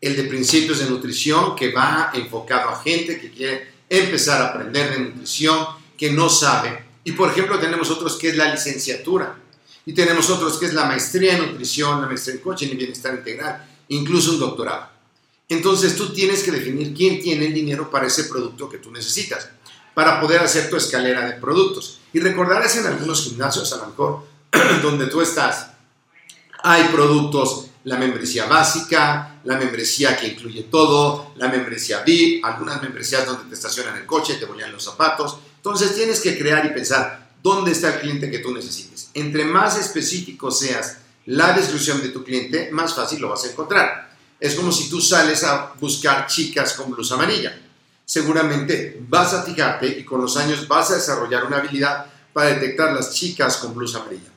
el 0.00 0.16
de 0.16 0.24
principios 0.24 0.78
de 0.78 0.90
nutrición, 0.90 1.56
que 1.56 1.72
va 1.72 2.10
enfocado 2.14 2.70
a 2.70 2.80
gente 2.80 3.20
que 3.20 3.30
quiere 3.30 3.74
empezar 3.88 4.40
a 4.40 4.48
aprender 4.48 4.92
de 4.92 4.98
nutrición, 5.04 5.66
que 5.96 6.12
no 6.12 6.28
sabe. 6.28 6.84
Y 7.04 7.12
por 7.12 7.30
ejemplo 7.30 7.58
tenemos 7.58 7.90
otros 7.90 8.16
que 8.16 8.28
es 8.28 8.36
la 8.36 8.50
licenciatura. 8.50 9.38
Y 9.86 9.92
tenemos 9.92 10.30
otros 10.30 10.58
que 10.58 10.66
es 10.66 10.74
la 10.74 10.86
maestría 10.86 11.36
en 11.36 11.46
nutrición, 11.46 12.00
la 12.00 12.06
maestría 12.06 12.36
en 12.36 12.42
coaching 12.42 12.68
y 12.68 12.76
bienestar 12.76 13.14
integral, 13.14 13.66
incluso 13.88 14.32
un 14.32 14.40
doctorado. 14.40 14.88
Entonces 15.48 15.94
tú 15.94 16.12
tienes 16.12 16.42
que 16.42 16.50
definir 16.50 16.94
quién 16.94 17.20
tiene 17.20 17.46
el 17.46 17.54
dinero 17.54 17.90
para 17.90 18.06
ese 18.06 18.24
producto 18.24 18.68
que 18.68 18.78
tú 18.78 18.90
necesitas, 18.90 19.48
para 19.92 20.20
poder 20.20 20.40
hacer 20.40 20.70
tu 20.70 20.76
escalera 20.76 21.26
de 21.26 21.34
productos. 21.34 22.00
Y 22.12 22.20
recordarás 22.20 22.76
en 22.76 22.86
algunos 22.86 23.24
gimnasios, 23.24 23.72
a 23.72 23.76
lo 23.76 23.86
mejor, 23.88 24.26
donde 24.82 25.06
tú 25.06 25.20
estás, 25.20 25.68
hay 26.62 26.84
productos, 26.84 27.66
la 27.84 27.98
membresía 27.98 28.46
básica, 28.46 29.40
la 29.44 29.58
membresía 29.58 30.16
que 30.16 30.28
incluye 30.28 30.62
todo, 30.64 31.32
la 31.36 31.48
membresía 31.48 32.02
VIP, 32.02 32.42
algunas 32.42 32.80
membresías 32.80 33.26
donde 33.26 33.44
te 33.44 33.54
estacionan 33.54 33.98
el 33.98 34.06
coche, 34.06 34.36
te 34.36 34.46
ponían 34.46 34.72
los 34.72 34.82
zapatos. 34.82 35.38
Entonces 35.56 35.94
tienes 35.94 36.20
que 36.20 36.38
crear 36.38 36.64
y 36.64 36.70
pensar 36.70 37.32
dónde 37.42 37.72
está 37.72 37.94
el 37.94 38.00
cliente 38.00 38.30
que 38.30 38.38
tú 38.38 38.54
necesites. 38.54 38.93
Entre 39.14 39.44
más 39.44 39.78
específico 39.78 40.50
seas 40.50 40.98
la 41.26 41.52
descripción 41.52 42.02
de 42.02 42.08
tu 42.08 42.22
cliente, 42.22 42.70
más 42.72 42.94
fácil 42.94 43.20
lo 43.20 43.30
vas 43.30 43.44
a 43.44 43.50
encontrar. 43.50 44.10
Es 44.38 44.54
como 44.54 44.72
si 44.72 44.90
tú 44.90 45.00
sales 45.00 45.44
a 45.44 45.72
buscar 45.80 46.26
chicas 46.26 46.74
con 46.74 46.90
blusa 46.90 47.14
amarilla. 47.14 47.58
Seguramente 48.04 49.00
vas 49.08 49.32
a 49.32 49.42
fijarte 49.42 49.86
y 49.86 50.04
con 50.04 50.20
los 50.20 50.36
años 50.36 50.68
vas 50.68 50.90
a 50.90 50.96
desarrollar 50.96 51.44
una 51.44 51.58
habilidad 51.58 52.06
para 52.32 52.50
detectar 52.50 52.92
las 52.92 53.14
chicas 53.14 53.56
con 53.56 53.74
blusa 53.74 54.00
amarilla. 54.00 54.30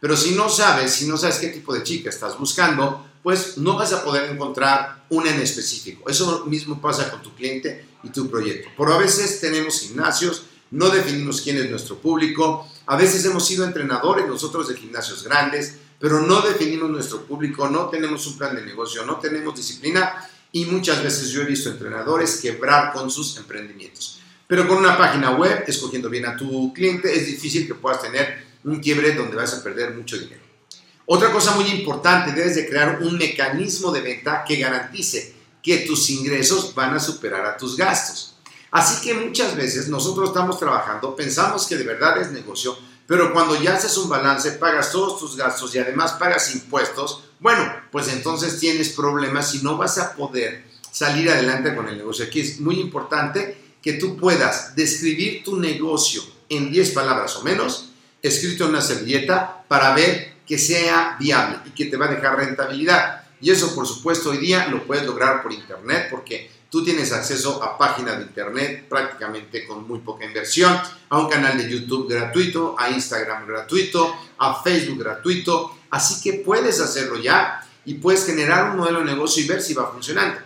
Pero 0.00 0.16
si 0.16 0.34
no 0.34 0.50
sabes, 0.50 0.92
si 0.92 1.06
no 1.06 1.16
sabes 1.16 1.38
qué 1.38 1.48
tipo 1.48 1.72
de 1.72 1.82
chica 1.82 2.10
estás 2.10 2.38
buscando, 2.38 3.06
pues 3.22 3.56
no 3.56 3.74
vas 3.74 3.92
a 3.94 4.04
poder 4.04 4.30
encontrar 4.30 5.06
una 5.08 5.30
en 5.30 5.40
específico. 5.40 6.10
Eso 6.10 6.44
mismo 6.44 6.78
pasa 6.78 7.10
con 7.10 7.22
tu 7.22 7.34
cliente 7.34 7.86
y 8.02 8.10
tu 8.10 8.28
proyecto. 8.28 8.68
Por 8.76 8.92
a 8.92 8.98
veces 8.98 9.40
tenemos 9.40 9.80
gimnasios, 9.80 10.42
no 10.70 10.90
definimos 10.90 11.40
quién 11.40 11.56
es 11.56 11.70
nuestro 11.70 11.96
público, 11.96 12.68
a 12.86 12.96
veces 12.96 13.24
hemos 13.24 13.46
sido 13.46 13.64
entrenadores 13.64 14.26
nosotros 14.26 14.68
de 14.68 14.76
gimnasios 14.76 15.24
grandes, 15.24 15.76
pero 15.98 16.20
no 16.20 16.42
definimos 16.42 16.90
nuestro 16.90 17.22
público, 17.22 17.68
no 17.68 17.88
tenemos 17.88 18.26
un 18.26 18.36
plan 18.36 18.54
de 18.54 18.64
negocio, 18.64 19.06
no 19.06 19.16
tenemos 19.18 19.54
disciplina 19.56 20.28
y 20.52 20.66
muchas 20.66 21.02
veces 21.02 21.30
yo 21.30 21.42
he 21.42 21.46
visto 21.46 21.70
entrenadores 21.70 22.40
quebrar 22.40 22.92
con 22.92 23.10
sus 23.10 23.36
emprendimientos. 23.38 24.20
Pero 24.46 24.68
con 24.68 24.78
una 24.78 24.98
página 24.98 25.32
web, 25.32 25.64
escogiendo 25.66 26.10
bien 26.10 26.26
a 26.26 26.36
tu 26.36 26.72
cliente, 26.74 27.12
es 27.12 27.26
difícil 27.26 27.66
que 27.66 27.74
puedas 27.74 28.02
tener 28.02 28.44
un 28.64 28.80
quiebre 28.80 29.12
donde 29.12 29.36
vas 29.36 29.54
a 29.54 29.62
perder 29.62 29.94
mucho 29.94 30.18
dinero. 30.18 30.42
Otra 31.06 31.32
cosa 31.32 31.54
muy 31.54 31.66
importante, 31.66 32.32
debes 32.32 32.54
de 32.54 32.68
crear 32.68 33.00
un 33.02 33.16
mecanismo 33.18 33.90
de 33.90 34.00
venta 34.00 34.44
que 34.46 34.56
garantice 34.56 35.34
que 35.62 35.78
tus 35.78 36.10
ingresos 36.10 36.74
van 36.74 36.94
a 36.94 37.00
superar 37.00 37.46
a 37.46 37.56
tus 37.56 37.76
gastos. 37.76 38.33
Así 38.74 39.00
que 39.02 39.14
muchas 39.14 39.54
veces 39.54 39.88
nosotros 39.88 40.30
estamos 40.30 40.58
trabajando, 40.58 41.14
pensamos 41.14 41.68
que 41.68 41.76
de 41.76 41.84
verdad 41.84 42.20
es 42.20 42.32
negocio, 42.32 42.76
pero 43.06 43.32
cuando 43.32 43.54
ya 43.62 43.76
haces 43.76 43.96
un 43.98 44.08
balance, 44.08 44.50
pagas 44.50 44.90
todos 44.90 45.20
tus 45.20 45.36
gastos 45.36 45.72
y 45.76 45.78
además 45.78 46.14
pagas 46.14 46.52
impuestos, 46.52 47.22
bueno, 47.38 47.72
pues 47.92 48.08
entonces 48.08 48.58
tienes 48.58 48.88
problemas 48.88 49.54
y 49.54 49.62
no 49.62 49.76
vas 49.76 49.98
a 49.98 50.16
poder 50.16 50.64
salir 50.90 51.30
adelante 51.30 51.72
con 51.72 51.86
el 51.86 51.98
negocio. 51.98 52.24
Aquí 52.24 52.40
es 52.40 52.58
muy 52.58 52.80
importante 52.80 53.76
que 53.80 53.92
tú 53.92 54.16
puedas 54.16 54.74
describir 54.74 55.44
tu 55.44 55.54
negocio 55.56 56.24
en 56.48 56.72
10 56.72 56.90
palabras 56.90 57.36
o 57.36 57.44
menos 57.44 57.90
escrito 58.22 58.64
en 58.64 58.70
una 58.70 58.80
servilleta 58.80 59.62
para 59.68 59.94
ver 59.94 60.38
que 60.44 60.58
sea 60.58 61.16
viable 61.20 61.58
y 61.64 61.70
que 61.70 61.84
te 61.84 61.96
va 61.96 62.06
a 62.06 62.12
dejar 62.12 62.38
rentabilidad. 62.38 63.22
Y 63.40 63.52
eso, 63.52 63.72
por 63.72 63.86
supuesto, 63.86 64.30
hoy 64.30 64.38
día 64.38 64.66
lo 64.66 64.84
puedes 64.84 65.06
lograr 65.06 65.44
por 65.44 65.52
internet 65.52 66.08
porque 66.10 66.50
tú 66.74 66.82
tienes 66.82 67.12
acceso 67.12 67.62
a 67.62 67.78
páginas 67.78 68.18
de 68.18 68.24
internet 68.24 68.88
prácticamente 68.88 69.64
con 69.64 69.86
muy 69.86 70.00
poca 70.00 70.24
inversión, 70.24 70.76
a 71.08 71.20
un 71.20 71.28
canal 71.28 71.56
de 71.56 71.70
YouTube 71.70 72.08
gratuito, 72.12 72.74
a 72.76 72.90
Instagram 72.90 73.46
gratuito, 73.46 74.12
a 74.38 74.60
Facebook 74.60 74.98
gratuito. 74.98 75.78
Así 75.90 76.20
que 76.20 76.40
puedes 76.40 76.80
hacerlo 76.80 77.16
ya 77.20 77.64
y 77.84 77.94
puedes 77.94 78.26
generar 78.26 78.72
un 78.72 78.78
modelo 78.78 78.98
de 78.98 79.04
negocio 79.04 79.44
y 79.44 79.46
ver 79.46 79.62
si 79.62 79.72
va 79.72 79.92
funcionando. 79.92 80.40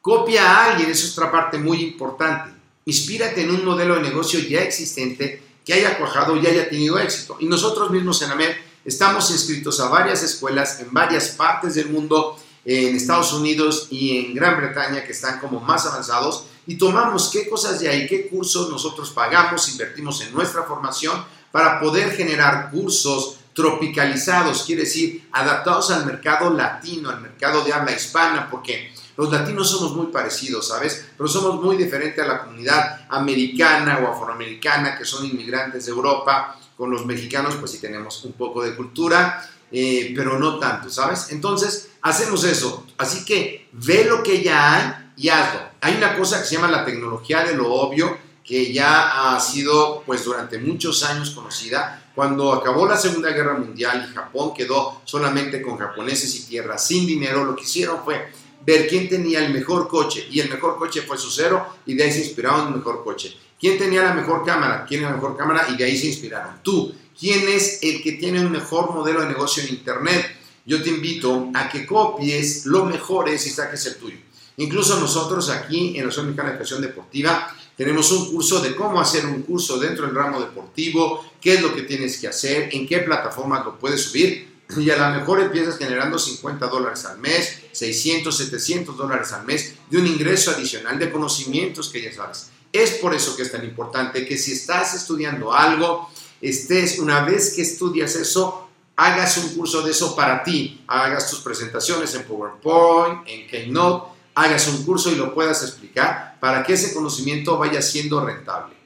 Copia 0.00 0.42
a 0.42 0.72
alguien, 0.72 0.90
es 0.90 1.12
otra 1.12 1.30
parte 1.30 1.56
muy 1.56 1.84
importante. 1.84 2.50
Inspírate 2.86 3.42
en 3.42 3.52
un 3.52 3.64
modelo 3.64 3.94
de 3.94 4.02
negocio 4.02 4.40
ya 4.40 4.62
existente 4.62 5.40
que 5.64 5.72
haya 5.72 5.98
cuajado 5.98 6.36
y 6.36 6.48
haya 6.48 6.68
tenido 6.68 6.98
éxito. 6.98 7.36
Y 7.38 7.46
nosotros 7.46 7.92
mismos 7.92 8.20
en 8.22 8.32
AMED 8.32 8.56
estamos 8.84 9.30
inscritos 9.30 9.78
a 9.78 9.88
varias 9.88 10.24
escuelas 10.24 10.80
en 10.80 10.92
varias 10.92 11.28
partes 11.28 11.76
del 11.76 11.90
mundo, 11.90 12.39
en 12.64 12.94
Estados 12.94 13.32
Unidos 13.32 13.88
y 13.90 14.18
en 14.18 14.34
Gran 14.34 14.56
Bretaña, 14.56 15.04
que 15.04 15.12
están 15.12 15.38
como 15.40 15.60
más 15.60 15.86
avanzados, 15.86 16.44
y 16.66 16.76
tomamos 16.76 17.30
qué 17.32 17.48
cosas 17.48 17.80
de 17.80 17.88
ahí, 17.88 18.06
qué 18.06 18.28
cursos 18.28 18.70
nosotros 18.70 19.10
pagamos, 19.10 19.68
invertimos 19.70 20.20
en 20.20 20.32
nuestra 20.32 20.62
formación 20.64 21.24
para 21.50 21.80
poder 21.80 22.12
generar 22.12 22.70
cursos 22.70 23.36
tropicalizados, 23.54 24.62
quiere 24.62 24.82
decir, 24.82 25.28
adaptados 25.32 25.90
al 25.90 26.06
mercado 26.06 26.50
latino, 26.50 27.10
al 27.10 27.20
mercado 27.20 27.64
de 27.64 27.72
habla 27.72 27.92
hispana, 27.92 28.48
porque 28.48 28.92
los 29.16 29.30
latinos 29.30 29.68
somos 29.68 29.94
muy 29.94 30.06
parecidos, 30.06 30.68
¿sabes? 30.68 31.06
Pero 31.16 31.28
somos 31.28 31.62
muy 31.62 31.76
diferentes 31.76 32.24
a 32.24 32.28
la 32.28 32.44
comunidad 32.44 33.06
americana 33.08 33.98
o 33.98 34.12
afroamericana, 34.12 34.96
que 34.96 35.04
son 35.04 35.26
inmigrantes 35.26 35.86
de 35.86 35.92
Europa. 35.92 36.56
Con 36.80 36.90
los 36.90 37.04
mexicanos, 37.04 37.56
pues 37.56 37.72
sí 37.72 37.78
tenemos 37.78 38.24
un 38.24 38.32
poco 38.32 38.62
de 38.62 38.74
cultura, 38.74 39.46
eh, 39.70 40.14
pero 40.16 40.38
no 40.38 40.58
tanto, 40.58 40.88
¿sabes? 40.88 41.26
Entonces, 41.28 41.90
hacemos 42.00 42.42
eso. 42.44 42.86
Así 42.96 43.22
que 43.26 43.68
ve 43.72 44.06
lo 44.08 44.22
que 44.22 44.42
ya 44.42 44.74
hay 44.74 45.12
y 45.14 45.28
hazlo. 45.28 45.60
Hay 45.82 45.96
una 45.96 46.16
cosa 46.16 46.40
que 46.40 46.46
se 46.46 46.54
llama 46.54 46.70
la 46.70 46.86
tecnología 46.86 47.44
de 47.44 47.54
lo 47.54 47.70
obvio, 47.70 48.16
que 48.42 48.72
ya 48.72 49.34
ha 49.34 49.40
sido, 49.40 50.02
pues 50.06 50.24
durante 50.24 50.56
muchos 50.58 51.02
años 51.02 51.32
conocida. 51.32 52.10
Cuando 52.14 52.50
acabó 52.50 52.88
la 52.88 52.96
Segunda 52.96 53.28
Guerra 53.28 53.58
Mundial 53.58 54.08
y 54.10 54.14
Japón 54.14 54.54
quedó 54.54 55.02
solamente 55.04 55.60
con 55.60 55.76
japoneses 55.76 56.34
y 56.34 56.46
tierra 56.46 56.78
sin 56.78 57.06
dinero, 57.06 57.44
lo 57.44 57.54
que 57.54 57.64
hicieron 57.64 58.02
fue 58.02 58.32
ver 58.64 58.88
quién 58.88 59.06
tenía 59.06 59.44
el 59.44 59.52
mejor 59.52 59.86
coche 59.86 60.26
y 60.30 60.40
el 60.40 60.48
mejor 60.48 60.78
coche 60.78 61.02
fue 61.02 61.18
su 61.18 61.30
cero 61.30 61.66
y 61.84 61.92
de 61.92 62.04
ahí 62.04 62.10
se 62.10 62.22
el 62.30 62.74
mejor 62.74 63.04
coche. 63.04 63.36
¿Quién 63.60 63.76
tenía 63.76 64.02
la 64.02 64.14
mejor 64.14 64.44
cámara? 64.44 64.86
¿Quién 64.88 65.02
la 65.02 65.10
mejor 65.10 65.36
cámara? 65.36 65.66
Y 65.68 65.76
de 65.76 65.84
ahí 65.84 65.96
se 65.96 66.06
inspiraron. 66.06 66.62
Tú, 66.62 66.94
¿quién 67.18 67.46
es 67.46 67.80
el 67.82 68.02
que 68.02 68.12
tiene 68.12 68.40
un 68.40 68.50
mejor 68.50 68.94
modelo 68.94 69.20
de 69.20 69.28
negocio 69.28 69.62
en 69.62 69.68
Internet? 69.68 70.34
Yo 70.64 70.82
te 70.82 70.88
invito 70.88 71.50
a 71.52 71.68
que 71.68 71.84
copies 71.84 72.64
lo 72.64 72.86
mejor 72.86 73.28
es 73.28 73.46
y 73.46 73.50
saques 73.50 73.84
el 73.84 73.96
tuyo. 73.96 74.16
Incluso 74.56 74.98
nosotros 74.98 75.50
aquí 75.50 75.88
en 75.88 76.04
la 76.04 76.08
Asociación 76.08 76.26
Mexicana 76.26 76.48
de 76.48 76.54
Educación 76.54 76.80
Deportiva 76.80 77.54
tenemos 77.76 78.10
un 78.12 78.30
curso 78.32 78.60
de 78.60 78.74
cómo 78.74 79.00
hacer 79.00 79.26
un 79.26 79.42
curso 79.42 79.78
dentro 79.78 80.06
del 80.06 80.14
ramo 80.14 80.40
deportivo, 80.40 81.32
qué 81.40 81.54
es 81.54 81.62
lo 81.62 81.74
que 81.74 81.82
tienes 81.82 82.18
que 82.18 82.28
hacer, 82.28 82.70
en 82.72 82.86
qué 82.86 82.98
plataformas 82.98 83.64
lo 83.64 83.78
puedes 83.78 84.02
subir 84.02 84.50
y 84.76 84.88
a 84.90 84.96
lo 84.96 85.18
mejor 85.18 85.40
empiezas 85.40 85.76
generando 85.76 86.18
50 86.18 86.66
dólares 86.68 87.04
al 87.04 87.18
mes, 87.18 87.58
600, 87.72 88.36
700 88.36 88.96
dólares 88.96 89.32
al 89.32 89.44
mes 89.44 89.74
de 89.90 89.98
un 89.98 90.06
ingreso 90.06 90.50
adicional 90.50 90.98
de 90.98 91.10
conocimientos 91.10 91.88
que 91.88 92.02
ya 92.02 92.12
sabes. 92.12 92.50
Es 92.72 92.92
por 92.92 93.14
eso 93.14 93.36
que 93.36 93.42
es 93.42 93.52
tan 93.52 93.64
importante 93.64 94.26
que 94.26 94.38
si 94.38 94.52
estás 94.52 94.94
estudiando 94.94 95.52
algo, 95.52 96.08
estés, 96.40 96.98
una 96.98 97.24
vez 97.24 97.54
que 97.54 97.62
estudias 97.62 98.14
eso, 98.16 98.68
hagas 98.96 99.38
un 99.38 99.54
curso 99.54 99.82
de 99.82 99.90
eso 99.90 100.14
para 100.14 100.44
ti, 100.44 100.84
hagas 100.86 101.30
tus 101.30 101.40
presentaciones 101.40 102.14
en 102.14 102.24
PowerPoint, 102.24 103.26
en 103.26 103.46
Keynote, 103.48 104.12
hagas 104.34 104.68
un 104.68 104.84
curso 104.84 105.10
y 105.10 105.16
lo 105.16 105.34
puedas 105.34 105.62
explicar 105.62 106.38
para 106.38 106.62
que 106.62 106.74
ese 106.74 106.94
conocimiento 106.94 107.58
vaya 107.58 107.82
siendo 107.82 108.24
rentable. 108.24 108.76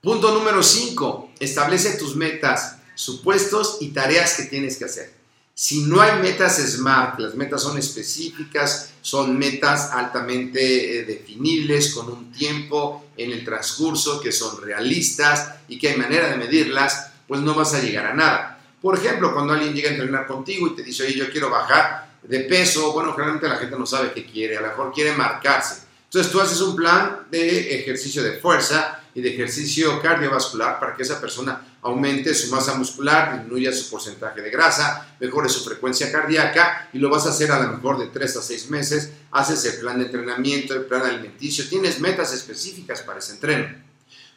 Punto 0.00 0.32
número 0.32 0.62
5. 0.62 1.30
Establece 1.40 1.98
tus 1.98 2.14
metas, 2.14 2.76
supuestos 2.94 3.78
y 3.80 3.88
tareas 3.88 4.34
que 4.34 4.44
tienes 4.44 4.76
que 4.76 4.84
hacer. 4.84 5.15
Si 5.58 5.84
no 5.84 6.02
hay 6.02 6.20
metas 6.20 6.58
SMART, 6.58 7.18
las 7.18 7.34
metas 7.34 7.62
son 7.62 7.78
específicas, 7.78 8.92
son 9.00 9.38
metas 9.38 9.90
altamente 9.90 10.98
eh, 10.98 11.04
definibles, 11.04 11.94
con 11.94 12.10
un 12.10 12.30
tiempo 12.30 13.06
en 13.16 13.32
el 13.32 13.42
transcurso, 13.42 14.20
que 14.20 14.32
son 14.32 14.60
realistas 14.60 15.54
y 15.66 15.78
que 15.78 15.88
hay 15.88 15.96
manera 15.96 16.28
de 16.28 16.36
medirlas, 16.36 17.10
pues 17.26 17.40
no 17.40 17.54
vas 17.54 17.72
a 17.72 17.80
llegar 17.80 18.04
a 18.04 18.12
nada. 18.12 18.60
Por 18.82 18.98
ejemplo, 18.98 19.32
cuando 19.32 19.54
alguien 19.54 19.72
llega 19.72 19.88
a 19.88 19.92
entrenar 19.92 20.26
contigo 20.26 20.66
y 20.66 20.76
te 20.76 20.82
dice, 20.82 21.04
oye, 21.04 21.14
yo 21.14 21.30
quiero 21.30 21.48
bajar 21.48 22.18
de 22.22 22.40
peso, 22.40 22.92
bueno, 22.92 23.12
generalmente 23.12 23.48
la 23.48 23.56
gente 23.56 23.78
no 23.78 23.86
sabe 23.86 24.12
qué 24.12 24.26
quiere, 24.26 24.58
a 24.58 24.60
lo 24.60 24.68
mejor 24.68 24.92
quiere 24.92 25.12
marcarse. 25.12 25.84
Entonces 26.04 26.30
tú 26.30 26.38
haces 26.38 26.60
un 26.60 26.76
plan 26.76 27.20
de 27.30 27.80
ejercicio 27.80 28.22
de 28.22 28.32
fuerza 28.40 29.00
y 29.14 29.22
de 29.22 29.32
ejercicio 29.32 30.02
cardiovascular 30.02 30.78
para 30.78 30.94
que 30.94 31.02
esa 31.02 31.18
persona 31.18 31.75
aumente 31.86 32.34
su 32.34 32.50
masa 32.50 32.74
muscular, 32.74 33.38
disminuya 33.38 33.72
su 33.72 33.88
porcentaje 33.88 34.42
de 34.42 34.50
grasa, 34.50 35.16
mejore 35.20 35.48
su 35.48 35.62
frecuencia 35.64 36.10
cardíaca 36.10 36.90
y 36.92 36.98
lo 36.98 37.08
vas 37.08 37.26
a 37.26 37.30
hacer 37.30 37.52
a 37.52 37.62
lo 37.62 37.72
mejor 37.74 37.98
de 37.98 38.08
3 38.08 38.36
a 38.36 38.42
6 38.42 38.70
meses. 38.70 39.12
Haces 39.30 39.64
el 39.66 39.80
plan 39.80 39.98
de 39.98 40.06
entrenamiento, 40.06 40.74
el 40.74 40.86
plan 40.86 41.02
alimenticio, 41.02 41.68
tienes 41.68 42.00
metas 42.00 42.32
específicas 42.32 43.02
para 43.02 43.20
ese 43.20 43.34
entreno. 43.34 43.68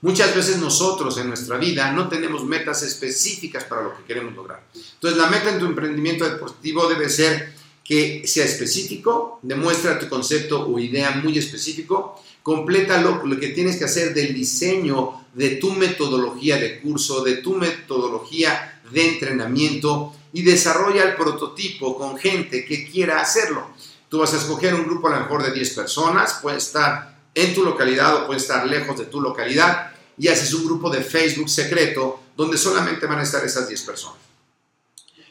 Muchas 0.02 0.34
veces 0.34 0.58
nosotros 0.58 1.18
en 1.18 1.28
nuestra 1.28 1.58
vida 1.58 1.92
no 1.92 2.08
tenemos 2.08 2.46
metas 2.46 2.84
específicas 2.84 3.64
para 3.64 3.82
lo 3.82 3.98
que 3.98 4.04
queremos 4.04 4.36
lograr. 4.36 4.64
Entonces 4.74 5.20
la 5.20 5.28
meta 5.28 5.50
en 5.50 5.60
tu 5.60 5.66
emprendimiento 5.66 6.30
deportivo 6.30 6.88
debe 6.88 7.10
ser 7.10 7.54
que 7.84 8.28
sea 8.28 8.46
específico, 8.46 9.40
demuestra 9.42 9.98
tu 9.98 10.08
concepto 10.08 10.70
o 10.70 10.78
idea 10.78 11.10
muy 11.12 11.40
específico, 11.40 12.24
complétalo 12.44 13.26
lo 13.26 13.40
que 13.40 13.50
tienes 13.50 13.78
que 13.78 13.86
hacer 13.86 14.14
del 14.14 14.34
diseño 14.34 15.26
de 15.34 15.52
tu 15.52 15.72
metodología 15.72 16.58
de 16.58 16.80
curso, 16.80 17.24
de 17.24 17.38
tu 17.38 17.56
metodología 17.56 18.82
de 18.92 19.10
entrenamiento 19.10 20.14
y 20.34 20.42
desarrolla 20.44 21.04
el 21.04 21.16
prototipo 21.16 21.98
con 21.98 22.18
gente 22.18 22.66
que 22.66 22.90
quiera 22.90 23.22
hacerlo. 23.22 23.68
Tú 24.10 24.20
vas 24.20 24.34
a 24.34 24.38
escoger 24.38 24.74
un 24.74 24.86
grupo 24.86 25.08
a 25.08 25.12
lo 25.12 25.20
mejor 25.22 25.44
de 25.44 25.52
10 25.52 25.70
personas, 25.72 26.40
puede 26.42 26.58
estar 26.58 27.20
en 27.36 27.54
tu 27.54 27.64
localidad 27.64 28.16
o 28.16 28.26
puede 28.26 28.40
estar 28.40 28.66
lejos 28.66 28.98
de 28.98 29.06
tu 29.06 29.22
localidad 29.22 29.92
y 30.18 30.28
haces 30.28 30.54
un 30.54 30.66
grupo 30.66 30.90
de 30.90 31.02
Facebook 31.02 31.50
secreto 31.50 32.22
donde 32.36 32.58
solamente 32.58 33.06
van 33.06 33.20
a 33.20 33.24
estar 33.24 33.44
esas 33.46 33.68
10 33.68 33.82
personas. 33.84 34.18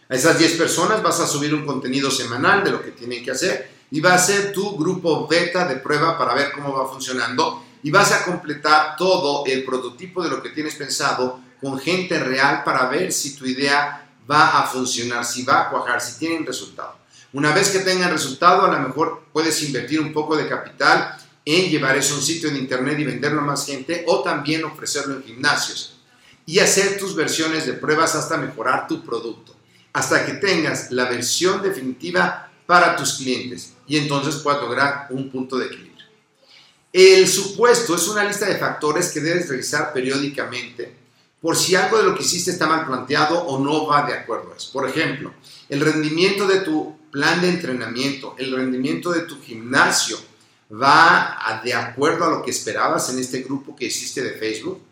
A 0.08 0.14
esas 0.14 0.38
10 0.38 0.52
personas 0.52 1.02
vas 1.02 1.20
a 1.20 1.26
subir 1.26 1.52
un 1.54 1.66
contenido 1.66 2.10
semanal 2.10 2.64
de 2.64 2.70
lo 2.70 2.82
que 2.82 2.92
tienen 2.92 3.24
que 3.24 3.30
hacer 3.30 3.77
y 3.90 4.00
va 4.00 4.14
a 4.14 4.18
ser 4.18 4.52
tu 4.52 4.76
grupo 4.76 5.26
beta 5.26 5.66
de 5.66 5.76
prueba 5.76 6.18
para 6.18 6.34
ver 6.34 6.52
cómo 6.52 6.72
va 6.72 6.88
funcionando 6.88 7.64
y 7.82 7.90
vas 7.90 8.12
a 8.12 8.24
completar 8.24 8.96
todo 8.96 9.44
el 9.46 9.64
prototipo 9.64 10.22
de 10.22 10.30
lo 10.30 10.42
que 10.42 10.50
tienes 10.50 10.74
pensado 10.74 11.40
con 11.60 11.78
gente 11.78 12.18
real 12.18 12.62
para 12.64 12.88
ver 12.88 13.12
si 13.12 13.34
tu 13.34 13.46
idea 13.46 14.06
va 14.30 14.60
a 14.60 14.66
funcionar, 14.66 15.24
si 15.24 15.42
va 15.42 15.62
a 15.62 15.70
cuajar, 15.70 16.00
si 16.00 16.18
tienen 16.18 16.44
resultado. 16.44 16.96
Una 17.32 17.52
vez 17.52 17.70
que 17.70 17.80
tengan 17.80 18.10
resultado, 18.10 18.62
a 18.62 18.72
lo 18.72 18.80
mejor 18.80 19.24
puedes 19.32 19.62
invertir 19.62 20.00
un 20.00 20.12
poco 20.12 20.36
de 20.36 20.48
capital 20.48 21.16
en 21.44 21.70
llevar 21.70 21.96
eso 21.96 22.14
a 22.14 22.18
un 22.18 22.22
sitio 22.22 22.48
en 22.48 22.56
internet 22.56 22.98
y 22.98 23.04
venderlo 23.04 23.40
a 23.40 23.44
más 23.44 23.64
gente 23.64 24.04
o 24.06 24.22
también 24.22 24.64
ofrecerlo 24.64 25.14
en 25.14 25.22
gimnasios 25.22 26.00
y 26.44 26.58
hacer 26.60 26.98
tus 26.98 27.14
versiones 27.14 27.66
de 27.66 27.74
pruebas 27.74 28.14
hasta 28.14 28.36
mejorar 28.36 28.86
tu 28.86 29.04
producto 29.04 29.54
hasta 29.92 30.24
que 30.24 30.34
tengas 30.34 30.90
la 30.90 31.04
versión 31.04 31.62
definitiva 31.62 32.47
para 32.68 32.94
tus 32.96 33.14
clientes 33.14 33.72
y 33.86 33.96
entonces 33.96 34.42
puedas 34.42 34.60
lograr 34.60 35.06
un 35.08 35.30
punto 35.30 35.56
de 35.56 35.68
equilibrio. 35.68 36.04
El 36.92 37.26
supuesto 37.26 37.96
es 37.96 38.06
una 38.08 38.24
lista 38.24 38.44
de 38.44 38.58
factores 38.58 39.10
que 39.10 39.20
debes 39.20 39.48
revisar 39.48 39.90
periódicamente 39.90 40.94
por 41.40 41.56
si 41.56 41.74
algo 41.74 41.96
de 41.96 42.04
lo 42.04 42.14
que 42.14 42.24
hiciste 42.24 42.50
está 42.50 42.66
mal 42.66 42.84
planteado 42.84 43.40
o 43.40 43.58
no 43.58 43.86
va 43.86 44.04
de 44.04 44.12
acuerdo 44.12 44.52
a 44.52 44.56
eso. 44.58 44.70
Por 44.70 44.86
ejemplo, 44.86 45.32
el 45.70 45.80
rendimiento 45.80 46.46
de 46.46 46.60
tu 46.60 46.94
plan 47.10 47.40
de 47.40 47.48
entrenamiento, 47.48 48.34
el 48.36 48.54
rendimiento 48.54 49.12
de 49.12 49.20
tu 49.20 49.40
gimnasio 49.40 50.18
va 50.70 51.62
de 51.64 51.72
acuerdo 51.72 52.26
a 52.26 52.30
lo 52.30 52.42
que 52.42 52.50
esperabas 52.50 53.08
en 53.08 53.18
este 53.18 53.40
grupo 53.44 53.74
que 53.74 53.86
hiciste 53.86 54.22
de 54.22 54.32
Facebook. 54.32 54.82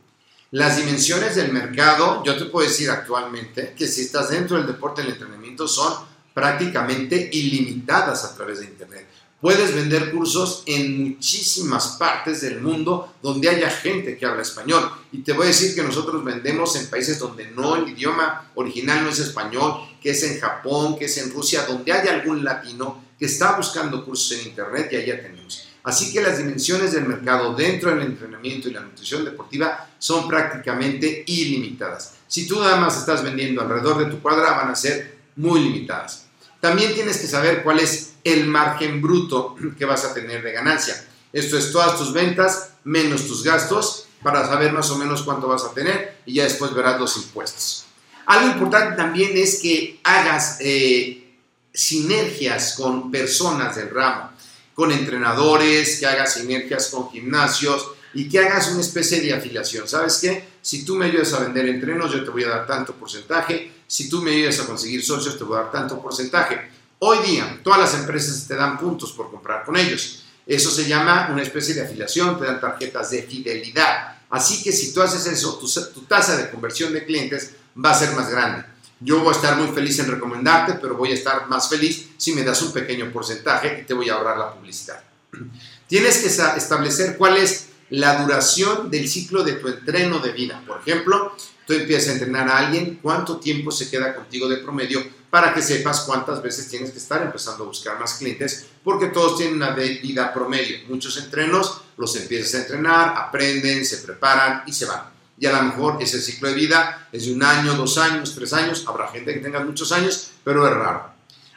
Las 0.50 0.78
dimensiones 0.78 1.36
del 1.36 1.52
mercado, 1.52 2.24
yo 2.24 2.38
te 2.38 2.46
puedo 2.46 2.66
decir 2.66 2.88
actualmente 2.88 3.74
que 3.76 3.86
si 3.86 4.00
estás 4.00 4.30
dentro 4.30 4.56
del 4.56 4.66
deporte 4.66 5.02
del 5.02 5.12
entrenamiento 5.12 5.68
son 5.68 6.15
prácticamente 6.36 7.30
ilimitadas 7.32 8.22
a 8.26 8.34
través 8.36 8.60
de 8.60 8.66
Internet. 8.66 9.06
Puedes 9.40 9.74
vender 9.74 10.10
cursos 10.10 10.64
en 10.66 11.02
muchísimas 11.02 11.96
partes 11.98 12.42
del 12.42 12.60
mundo 12.60 13.14
donde 13.22 13.48
haya 13.48 13.70
gente 13.70 14.18
que 14.18 14.26
habla 14.26 14.42
español. 14.42 14.86
Y 15.12 15.22
te 15.22 15.32
voy 15.32 15.44
a 15.44 15.48
decir 15.48 15.74
que 15.74 15.82
nosotros 15.82 16.22
vendemos 16.22 16.76
en 16.76 16.90
países 16.90 17.18
donde 17.18 17.50
no 17.52 17.76
el 17.76 17.88
idioma 17.88 18.50
original 18.54 19.02
no 19.02 19.08
es 19.08 19.18
español, 19.18 19.80
que 20.02 20.10
es 20.10 20.22
en 20.24 20.38
Japón, 20.38 20.98
que 20.98 21.06
es 21.06 21.16
en 21.16 21.32
Rusia, 21.32 21.64
donde 21.66 21.90
haya 21.90 22.12
algún 22.12 22.44
latino 22.44 23.02
que 23.18 23.24
está 23.24 23.56
buscando 23.56 24.04
cursos 24.04 24.32
en 24.32 24.48
Internet 24.48 24.90
y 24.92 24.96
allá 24.96 25.22
tenemos. 25.22 25.68
Así 25.84 26.12
que 26.12 26.20
las 26.20 26.36
dimensiones 26.36 26.92
del 26.92 27.06
mercado 27.06 27.54
dentro 27.54 27.88
del 27.88 28.02
entrenamiento 28.02 28.68
y 28.68 28.74
la 28.74 28.82
nutrición 28.82 29.24
deportiva 29.24 29.88
son 29.98 30.28
prácticamente 30.28 31.24
ilimitadas. 31.26 32.12
Si 32.28 32.46
tú 32.46 32.60
nada 32.60 32.76
más 32.76 32.98
estás 32.98 33.22
vendiendo 33.22 33.62
alrededor 33.62 34.04
de 34.04 34.10
tu 34.10 34.20
cuadra, 34.20 34.50
van 34.50 34.68
a 34.68 34.76
ser 34.76 35.16
muy 35.36 35.60
limitadas. 35.60 36.25
También 36.60 36.94
tienes 36.94 37.18
que 37.18 37.26
saber 37.26 37.62
cuál 37.62 37.80
es 37.80 38.14
el 38.24 38.46
margen 38.46 39.00
bruto 39.00 39.56
que 39.78 39.84
vas 39.84 40.04
a 40.04 40.14
tener 40.14 40.42
de 40.42 40.52
ganancia. 40.52 41.04
Esto 41.32 41.58
es 41.58 41.70
todas 41.70 41.98
tus 41.98 42.12
ventas 42.12 42.70
menos 42.84 43.26
tus 43.26 43.42
gastos 43.42 44.06
para 44.22 44.46
saber 44.46 44.72
más 44.72 44.90
o 44.90 44.98
menos 44.98 45.22
cuánto 45.22 45.48
vas 45.48 45.64
a 45.64 45.74
tener 45.74 46.18
y 46.26 46.34
ya 46.34 46.44
después 46.44 46.74
verás 46.74 46.98
los 46.98 47.16
impuestos. 47.16 47.84
Algo 48.26 48.52
importante 48.52 48.96
también 48.96 49.32
es 49.34 49.60
que 49.60 50.00
hagas 50.02 50.58
eh, 50.60 51.36
sinergias 51.72 52.74
con 52.76 53.10
personas 53.10 53.76
del 53.76 53.90
ramo 53.90 54.36
con 54.76 54.92
entrenadores, 54.92 55.98
que 55.98 56.06
hagas 56.06 56.34
sinergias 56.34 56.88
con 56.88 57.10
gimnasios 57.10 57.92
y 58.12 58.28
que 58.28 58.40
hagas 58.40 58.68
una 58.68 58.82
especie 58.82 59.22
de 59.22 59.32
afiliación. 59.32 59.88
¿Sabes 59.88 60.18
qué? 60.20 60.44
Si 60.66 60.84
tú 60.84 60.96
me 60.96 61.04
ayudas 61.04 61.32
a 61.32 61.44
vender 61.44 61.68
entrenos, 61.68 62.12
yo 62.12 62.24
te 62.24 62.30
voy 62.30 62.42
a 62.42 62.48
dar 62.48 62.66
tanto 62.66 62.92
porcentaje. 62.92 63.70
Si 63.86 64.08
tú 64.08 64.20
me 64.20 64.32
ayudas 64.32 64.58
a 64.58 64.66
conseguir 64.66 65.00
socios, 65.00 65.38
te 65.38 65.44
voy 65.44 65.56
a 65.56 65.62
dar 65.62 65.70
tanto 65.70 66.02
porcentaje. 66.02 66.58
Hoy 66.98 67.18
día, 67.24 67.60
todas 67.62 67.78
las 67.78 67.94
empresas 67.94 68.48
te 68.48 68.56
dan 68.56 68.76
puntos 68.76 69.12
por 69.12 69.30
comprar 69.30 69.64
con 69.64 69.76
ellos. 69.76 70.24
Eso 70.44 70.68
se 70.72 70.88
llama 70.88 71.28
una 71.30 71.44
especie 71.44 71.72
de 71.72 71.82
afiliación, 71.82 72.36
te 72.36 72.46
dan 72.46 72.60
tarjetas 72.60 73.10
de 73.10 73.22
fidelidad. 73.22 74.18
Así 74.28 74.60
que 74.64 74.72
si 74.72 74.92
tú 74.92 75.02
haces 75.02 75.24
eso, 75.26 75.56
tu, 75.56 75.68
tu 75.94 76.00
tasa 76.02 76.36
de 76.36 76.50
conversión 76.50 76.92
de 76.92 77.04
clientes 77.04 77.52
va 77.78 77.92
a 77.92 77.98
ser 78.00 78.12
más 78.16 78.28
grande. 78.28 78.64
Yo 78.98 79.20
voy 79.20 79.28
a 79.28 79.36
estar 79.36 79.56
muy 79.56 79.68
feliz 79.68 79.96
en 80.00 80.10
recomendarte, 80.10 80.80
pero 80.82 80.96
voy 80.96 81.12
a 81.12 81.14
estar 81.14 81.46
más 81.46 81.68
feliz 81.68 82.08
si 82.16 82.32
me 82.32 82.42
das 82.42 82.60
un 82.62 82.72
pequeño 82.72 83.12
porcentaje 83.12 83.82
y 83.82 83.86
te 83.86 83.94
voy 83.94 84.10
a 84.10 84.14
ahorrar 84.14 84.36
la 84.36 84.52
publicidad. 84.52 85.00
Tienes 85.86 86.18
que 86.18 86.26
establecer 86.26 87.16
cuál 87.16 87.36
es 87.36 87.65
la 87.90 88.22
duración 88.22 88.90
del 88.90 89.08
ciclo 89.08 89.42
de 89.44 89.54
tu 89.54 89.68
entreno 89.68 90.18
de 90.18 90.32
vida. 90.32 90.62
Por 90.66 90.80
ejemplo, 90.80 91.36
tú 91.66 91.72
empiezas 91.72 92.10
a 92.10 92.12
entrenar 92.12 92.48
a 92.48 92.58
alguien, 92.58 92.98
cuánto 93.02 93.38
tiempo 93.38 93.70
se 93.70 93.90
queda 93.90 94.14
contigo 94.14 94.48
de 94.48 94.58
promedio 94.58 95.04
para 95.30 95.52
que 95.52 95.62
sepas 95.62 96.00
cuántas 96.00 96.42
veces 96.42 96.68
tienes 96.68 96.90
que 96.90 96.98
estar 96.98 97.22
empezando 97.22 97.64
a 97.64 97.66
buscar 97.66 97.98
más 97.98 98.14
clientes, 98.14 98.66
porque 98.82 99.06
todos 99.06 99.36
tienen 99.36 99.56
una 99.56 99.70
vida 99.70 100.32
promedio. 100.32 100.78
Muchos 100.88 101.16
entrenos 101.18 101.82
los 101.96 102.16
empiezas 102.16 102.54
a 102.54 102.62
entrenar, 102.62 103.14
aprenden, 103.16 103.84
se 103.84 103.98
preparan 103.98 104.62
y 104.66 104.72
se 104.72 104.86
van 104.86 105.16
y 105.38 105.46
a 105.46 105.52
lo 105.52 105.62
mejor 105.62 106.02
ese 106.02 106.20
ciclo 106.20 106.48
de 106.48 106.54
vida 106.54 107.08
es 107.12 107.26
de 107.26 107.32
un 107.32 107.42
año, 107.42 107.74
dos 107.74 107.98
años, 107.98 108.34
tres 108.34 108.52
años, 108.52 108.84
habrá 108.86 109.08
gente 109.08 109.34
que 109.34 109.40
tenga 109.40 109.60
muchos 109.60 109.92
años, 109.92 110.30
pero 110.42 110.66
es 110.66 110.74
raro. 110.74 111.10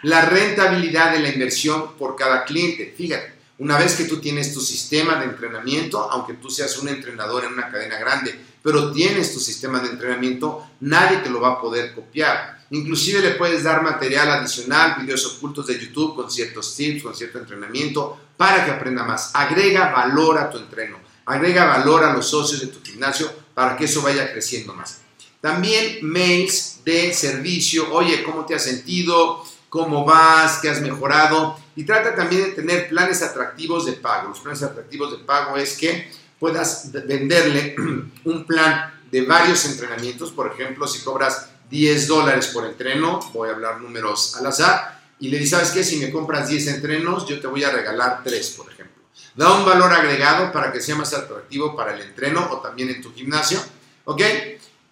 La 0.03 0.25
rentabilidad 0.25 1.13
de 1.13 1.19
la 1.19 1.29
inversión 1.29 1.95
por 1.97 2.15
cada 2.15 2.43
cliente, 2.45 2.93
fíjate, 2.95 3.38
una 3.59 3.77
vez 3.77 3.95
que 3.95 4.05
tú 4.05 4.17
tienes 4.17 4.53
tu 4.53 4.61
sistema 4.61 5.15
de 5.15 5.25
entrenamiento, 5.25 6.09
aunque 6.09 6.33
tú 6.33 6.49
seas 6.49 6.77
un 6.79 6.87
entrenador 6.87 7.43
en 7.43 7.53
una 7.53 7.69
cadena 7.69 7.99
grande, 7.99 8.39
pero 8.63 8.91
tienes 8.91 9.33
tu 9.33 9.39
sistema 9.39 9.79
de 9.79 9.89
entrenamiento, 9.89 10.65
nadie 10.79 11.17
te 11.17 11.29
lo 11.29 11.41
va 11.41 11.49
a 11.49 11.61
poder 11.61 11.93
copiar. 11.93 12.65
Inclusive 12.71 13.21
le 13.21 13.31
puedes 13.31 13.63
dar 13.63 13.81
material 13.81 14.31
adicional, 14.31 14.95
videos 15.01 15.25
ocultos 15.25 15.67
de 15.67 15.77
YouTube 15.77 16.15
con 16.15 16.31
ciertos 16.31 16.73
tips, 16.75 17.03
con 17.03 17.15
cierto 17.15 17.39
entrenamiento, 17.39 18.17
para 18.37 18.63
que 18.63 18.71
aprenda 18.71 19.03
más. 19.03 19.31
Agrega 19.33 19.91
valor 19.91 20.37
a 20.37 20.49
tu 20.49 20.57
entreno, 20.57 20.97
agrega 21.25 21.65
valor 21.65 22.05
a 22.05 22.13
los 22.13 22.29
socios 22.29 22.61
de 22.61 22.67
tu 22.67 22.81
gimnasio 22.81 23.29
para 23.53 23.75
que 23.75 23.85
eso 23.85 24.01
vaya 24.01 24.31
creciendo 24.31 24.73
más. 24.73 25.01
También 25.41 25.99
mails 26.01 26.79
de 26.85 27.13
servicio, 27.13 27.93
oye, 27.93 28.23
¿cómo 28.23 28.45
te 28.45 28.55
has 28.55 28.63
sentido? 28.63 29.43
¿Cómo 29.69 30.05
vas? 30.05 30.59
¿Qué 30.61 30.69
has 30.69 30.81
mejorado? 30.81 31.58
Y 31.79 31.85
trata 31.85 32.13
también 32.13 32.43
de 32.43 32.49
tener 32.49 32.89
planes 32.89 33.21
atractivos 33.21 33.85
de 33.85 33.93
pago. 33.93 34.27
Los 34.27 34.41
planes 34.41 34.61
atractivos 34.63 35.17
de 35.17 35.23
pago 35.23 35.55
es 35.55 35.77
que 35.77 36.11
puedas 36.37 36.91
venderle 36.91 37.73
un 38.25 38.45
plan 38.45 38.99
de 39.09 39.21
varios 39.21 39.63
entrenamientos. 39.63 40.29
Por 40.31 40.51
ejemplo, 40.51 40.85
si 40.85 40.99
cobras 41.05 41.51
10 41.69 42.07
dólares 42.07 42.47
por 42.47 42.65
entreno, 42.65 43.21
voy 43.31 43.47
a 43.47 43.53
hablar 43.53 43.79
números 43.79 44.35
al 44.35 44.47
azar, 44.47 44.99
y 45.21 45.29
le 45.29 45.37
dices, 45.39 45.51
¿sabes 45.51 45.71
qué? 45.71 45.85
Si 45.85 45.95
me 45.99 46.11
compras 46.11 46.49
10 46.49 46.67
entrenos, 46.67 47.25
yo 47.25 47.39
te 47.39 47.47
voy 47.47 47.63
a 47.63 47.71
regalar 47.71 48.23
3, 48.25 48.49
por 48.57 48.69
ejemplo. 48.69 49.01
Da 49.35 49.53
un 49.53 49.63
valor 49.63 49.93
agregado 49.93 50.51
para 50.51 50.73
que 50.73 50.81
sea 50.81 50.97
más 50.97 51.13
atractivo 51.13 51.77
para 51.77 51.95
el 51.95 52.01
entreno 52.01 52.45
o 52.51 52.59
también 52.59 52.89
en 52.89 53.01
tu 53.01 53.13
gimnasio, 53.13 53.57
¿ok? 54.03 54.21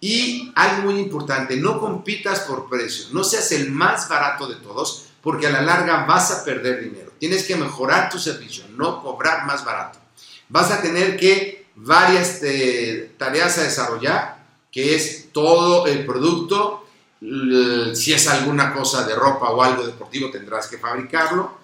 Y 0.00 0.52
algo 0.54 0.90
muy 0.90 0.98
importante, 1.00 1.54
no 1.58 1.78
compitas 1.78 2.40
por 2.40 2.66
precio, 2.66 3.08
no 3.12 3.24
seas 3.24 3.52
el 3.52 3.70
más 3.72 4.08
barato 4.08 4.48
de 4.48 4.56
todos, 4.56 5.07
porque 5.22 5.46
a 5.46 5.50
la 5.50 5.62
larga 5.62 6.04
vas 6.06 6.30
a 6.30 6.44
perder 6.44 6.82
dinero. 6.82 7.12
Tienes 7.18 7.44
que 7.44 7.56
mejorar 7.56 8.10
tu 8.10 8.18
servicio, 8.18 8.64
no 8.76 9.02
cobrar 9.02 9.46
más 9.46 9.64
barato. 9.64 9.98
Vas 10.48 10.70
a 10.70 10.80
tener 10.80 11.16
que 11.16 11.66
varias 11.74 12.40
eh, 12.42 13.12
tareas 13.18 13.58
a 13.58 13.62
desarrollar, 13.62 14.44
que 14.70 14.94
es 14.94 15.28
todo 15.32 15.86
el 15.86 16.04
producto, 16.06 16.84
si 17.20 18.12
es 18.12 18.28
alguna 18.28 18.72
cosa 18.72 19.04
de 19.04 19.14
ropa 19.14 19.50
o 19.50 19.62
algo 19.62 19.84
deportivo 19.84 20.30
tendrás 20.30 20.68
que 20.68 20.78
fabricarlo. 20.78 21.58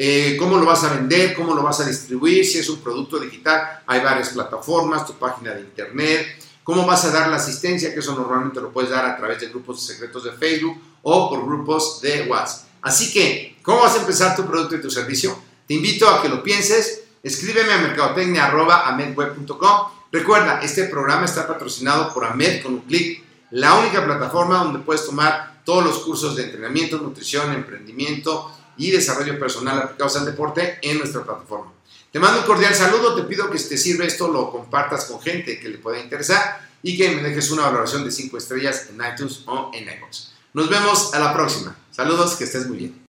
Eh, 0.00 0.36
cómo 0.38 0.58
lo 0.58 0.64
vas 0.64 0.84
a 0.84 0.94
vender, 0.94 1.34
cómo 1.34 1.54
lo 1.54 1.62
vas 1.62 1.80
a 1.80 1.84
distribuir, 1.84 2.44
si 2.44 2.58
es 2.58 2.68
un 2.68 2.78
producto 2.78 3.18
digital, 3.18 3.82
hay 3.84 4.00
varias 4.00 4.28
plataformas, 4.28 5.04
tu 5.04 5.14
página 5.14 5.52
de 5.52 5.62
internet, 5.62 6.38
cómo 6.62 6.86
vas 6.86 7.04
a 7.04 7.10
dar 7.10 7.28
la 7.28 7.36
asistencia, 7.36 7.92
que 7.92 7.98
eso 7.98 8.14
normalmente 8.14 8.60
lo 8.60 8.70
puedes 8.72 8.90
dar 8.90 9.04
a 9.04 9.16
través 9.16 9.40
de 9.40 9.48
grupos 9.48 9.84
secretos 9.84 10.22
de 10.22 10.32
Facebook 10.32 10.80
o 11.02 11.28
por 11.28 11.44
grupos 11.44 12.00
de 12.00 12.28
WhatsApp. 12.28 12.67
Así 12.82 13.12
que, 13.12 13.58
¿cómo 13.62 13.80
vas 13.80 13.96
a 13.96 14.00
empezar 14.00 14.36
tu 14.36 14.46
producto 14.46 14.76
y 14.76 14.80
tu 14.80 14.90
servicio? 14.90 15.38
Te 15.66 15.74
invito 15.74 16.08
a 16.08 16.22
que 16.22 16.28
lo 16.28 16.42
pienses, 16.42 17.02
escríbeme 17.22 17.72
a 17.72 17.78
mercadotecnia.amedweb.com. 17.78 19.98
Recuerda, 20.10 20.60
este 20.62 20.84
programa 20.84 21.26
está 21.26 21.46
patrocinado 21.46 22.14
por 22.14 22.24
Amed 22.24 22.62
con 22.62 22.74
un 22.74 22.80
clic, 22.80 23.22
la 23.50 23.74
única 23.74 24.04
plataforma 24.04 24.64
donde 24.64 24.78
puedes 24.80 25.04
tomar 25.04 25.62
todos 25.64 25.84
los 25.84 25.98
cursos 25.98 26.36
de 26.36 26.44
entrenamiento, 26.44 26.98
nutrición, 26.98 27.52
emprendimiento 27.52 28.50
y 28.78 28.90
desarrollo 28.90 29.38
personal 29.38 29.78
aplicados 29.78 30.16
al 30.16 30.24
deporte 30.24 30.78
en 30.80 30.98
nuestra 30.98 31.24
plataforma. 31.24 31.72
Te 32.10 32.18
mando 32.18 32.40
un 32.40 32.46
cordial 32.46 32.74
saludo, 32.74 33.14
te 33.14 33.24
pido 33.24 33.50
que 33.50 33.58
si 33.58 33.68
te 33.68 33.76
sirve 33.76 34.06
esto 34.06 34.28
lo 34.28 34.50
compartas 34.50 35.04
con 35.04 35.20
gente 35.20 35.60
que 35.60 35.68
le 35.68 35.76
pueda 35.76 36.00
interesar 36.00 36.66
y 36.82 36.96
que 36.96 37.10
me 37.10 37.22
dejes 37.22 37.50
una 37.50 37.64
valoración 37.64 38.04
de 38.04 38.10
5 38.10 38.38
estrellas 38.38 38.88
en 38.88 39.12
iTunes 39.12 39.42
o 39.44 39.70
en 39.74 39.84
iVoox. 39.84 40.28
Nos 40.54 40.70
vemos 40.70 41.12
a 41.12 41.18
la 41.18 41.34
próxima. 41.34 41.76
Saludos, 41.98 42.36
que 42.36 42.44
estés 42.44 42.68
muy 42.68 42.78
bien. 42.78 43.04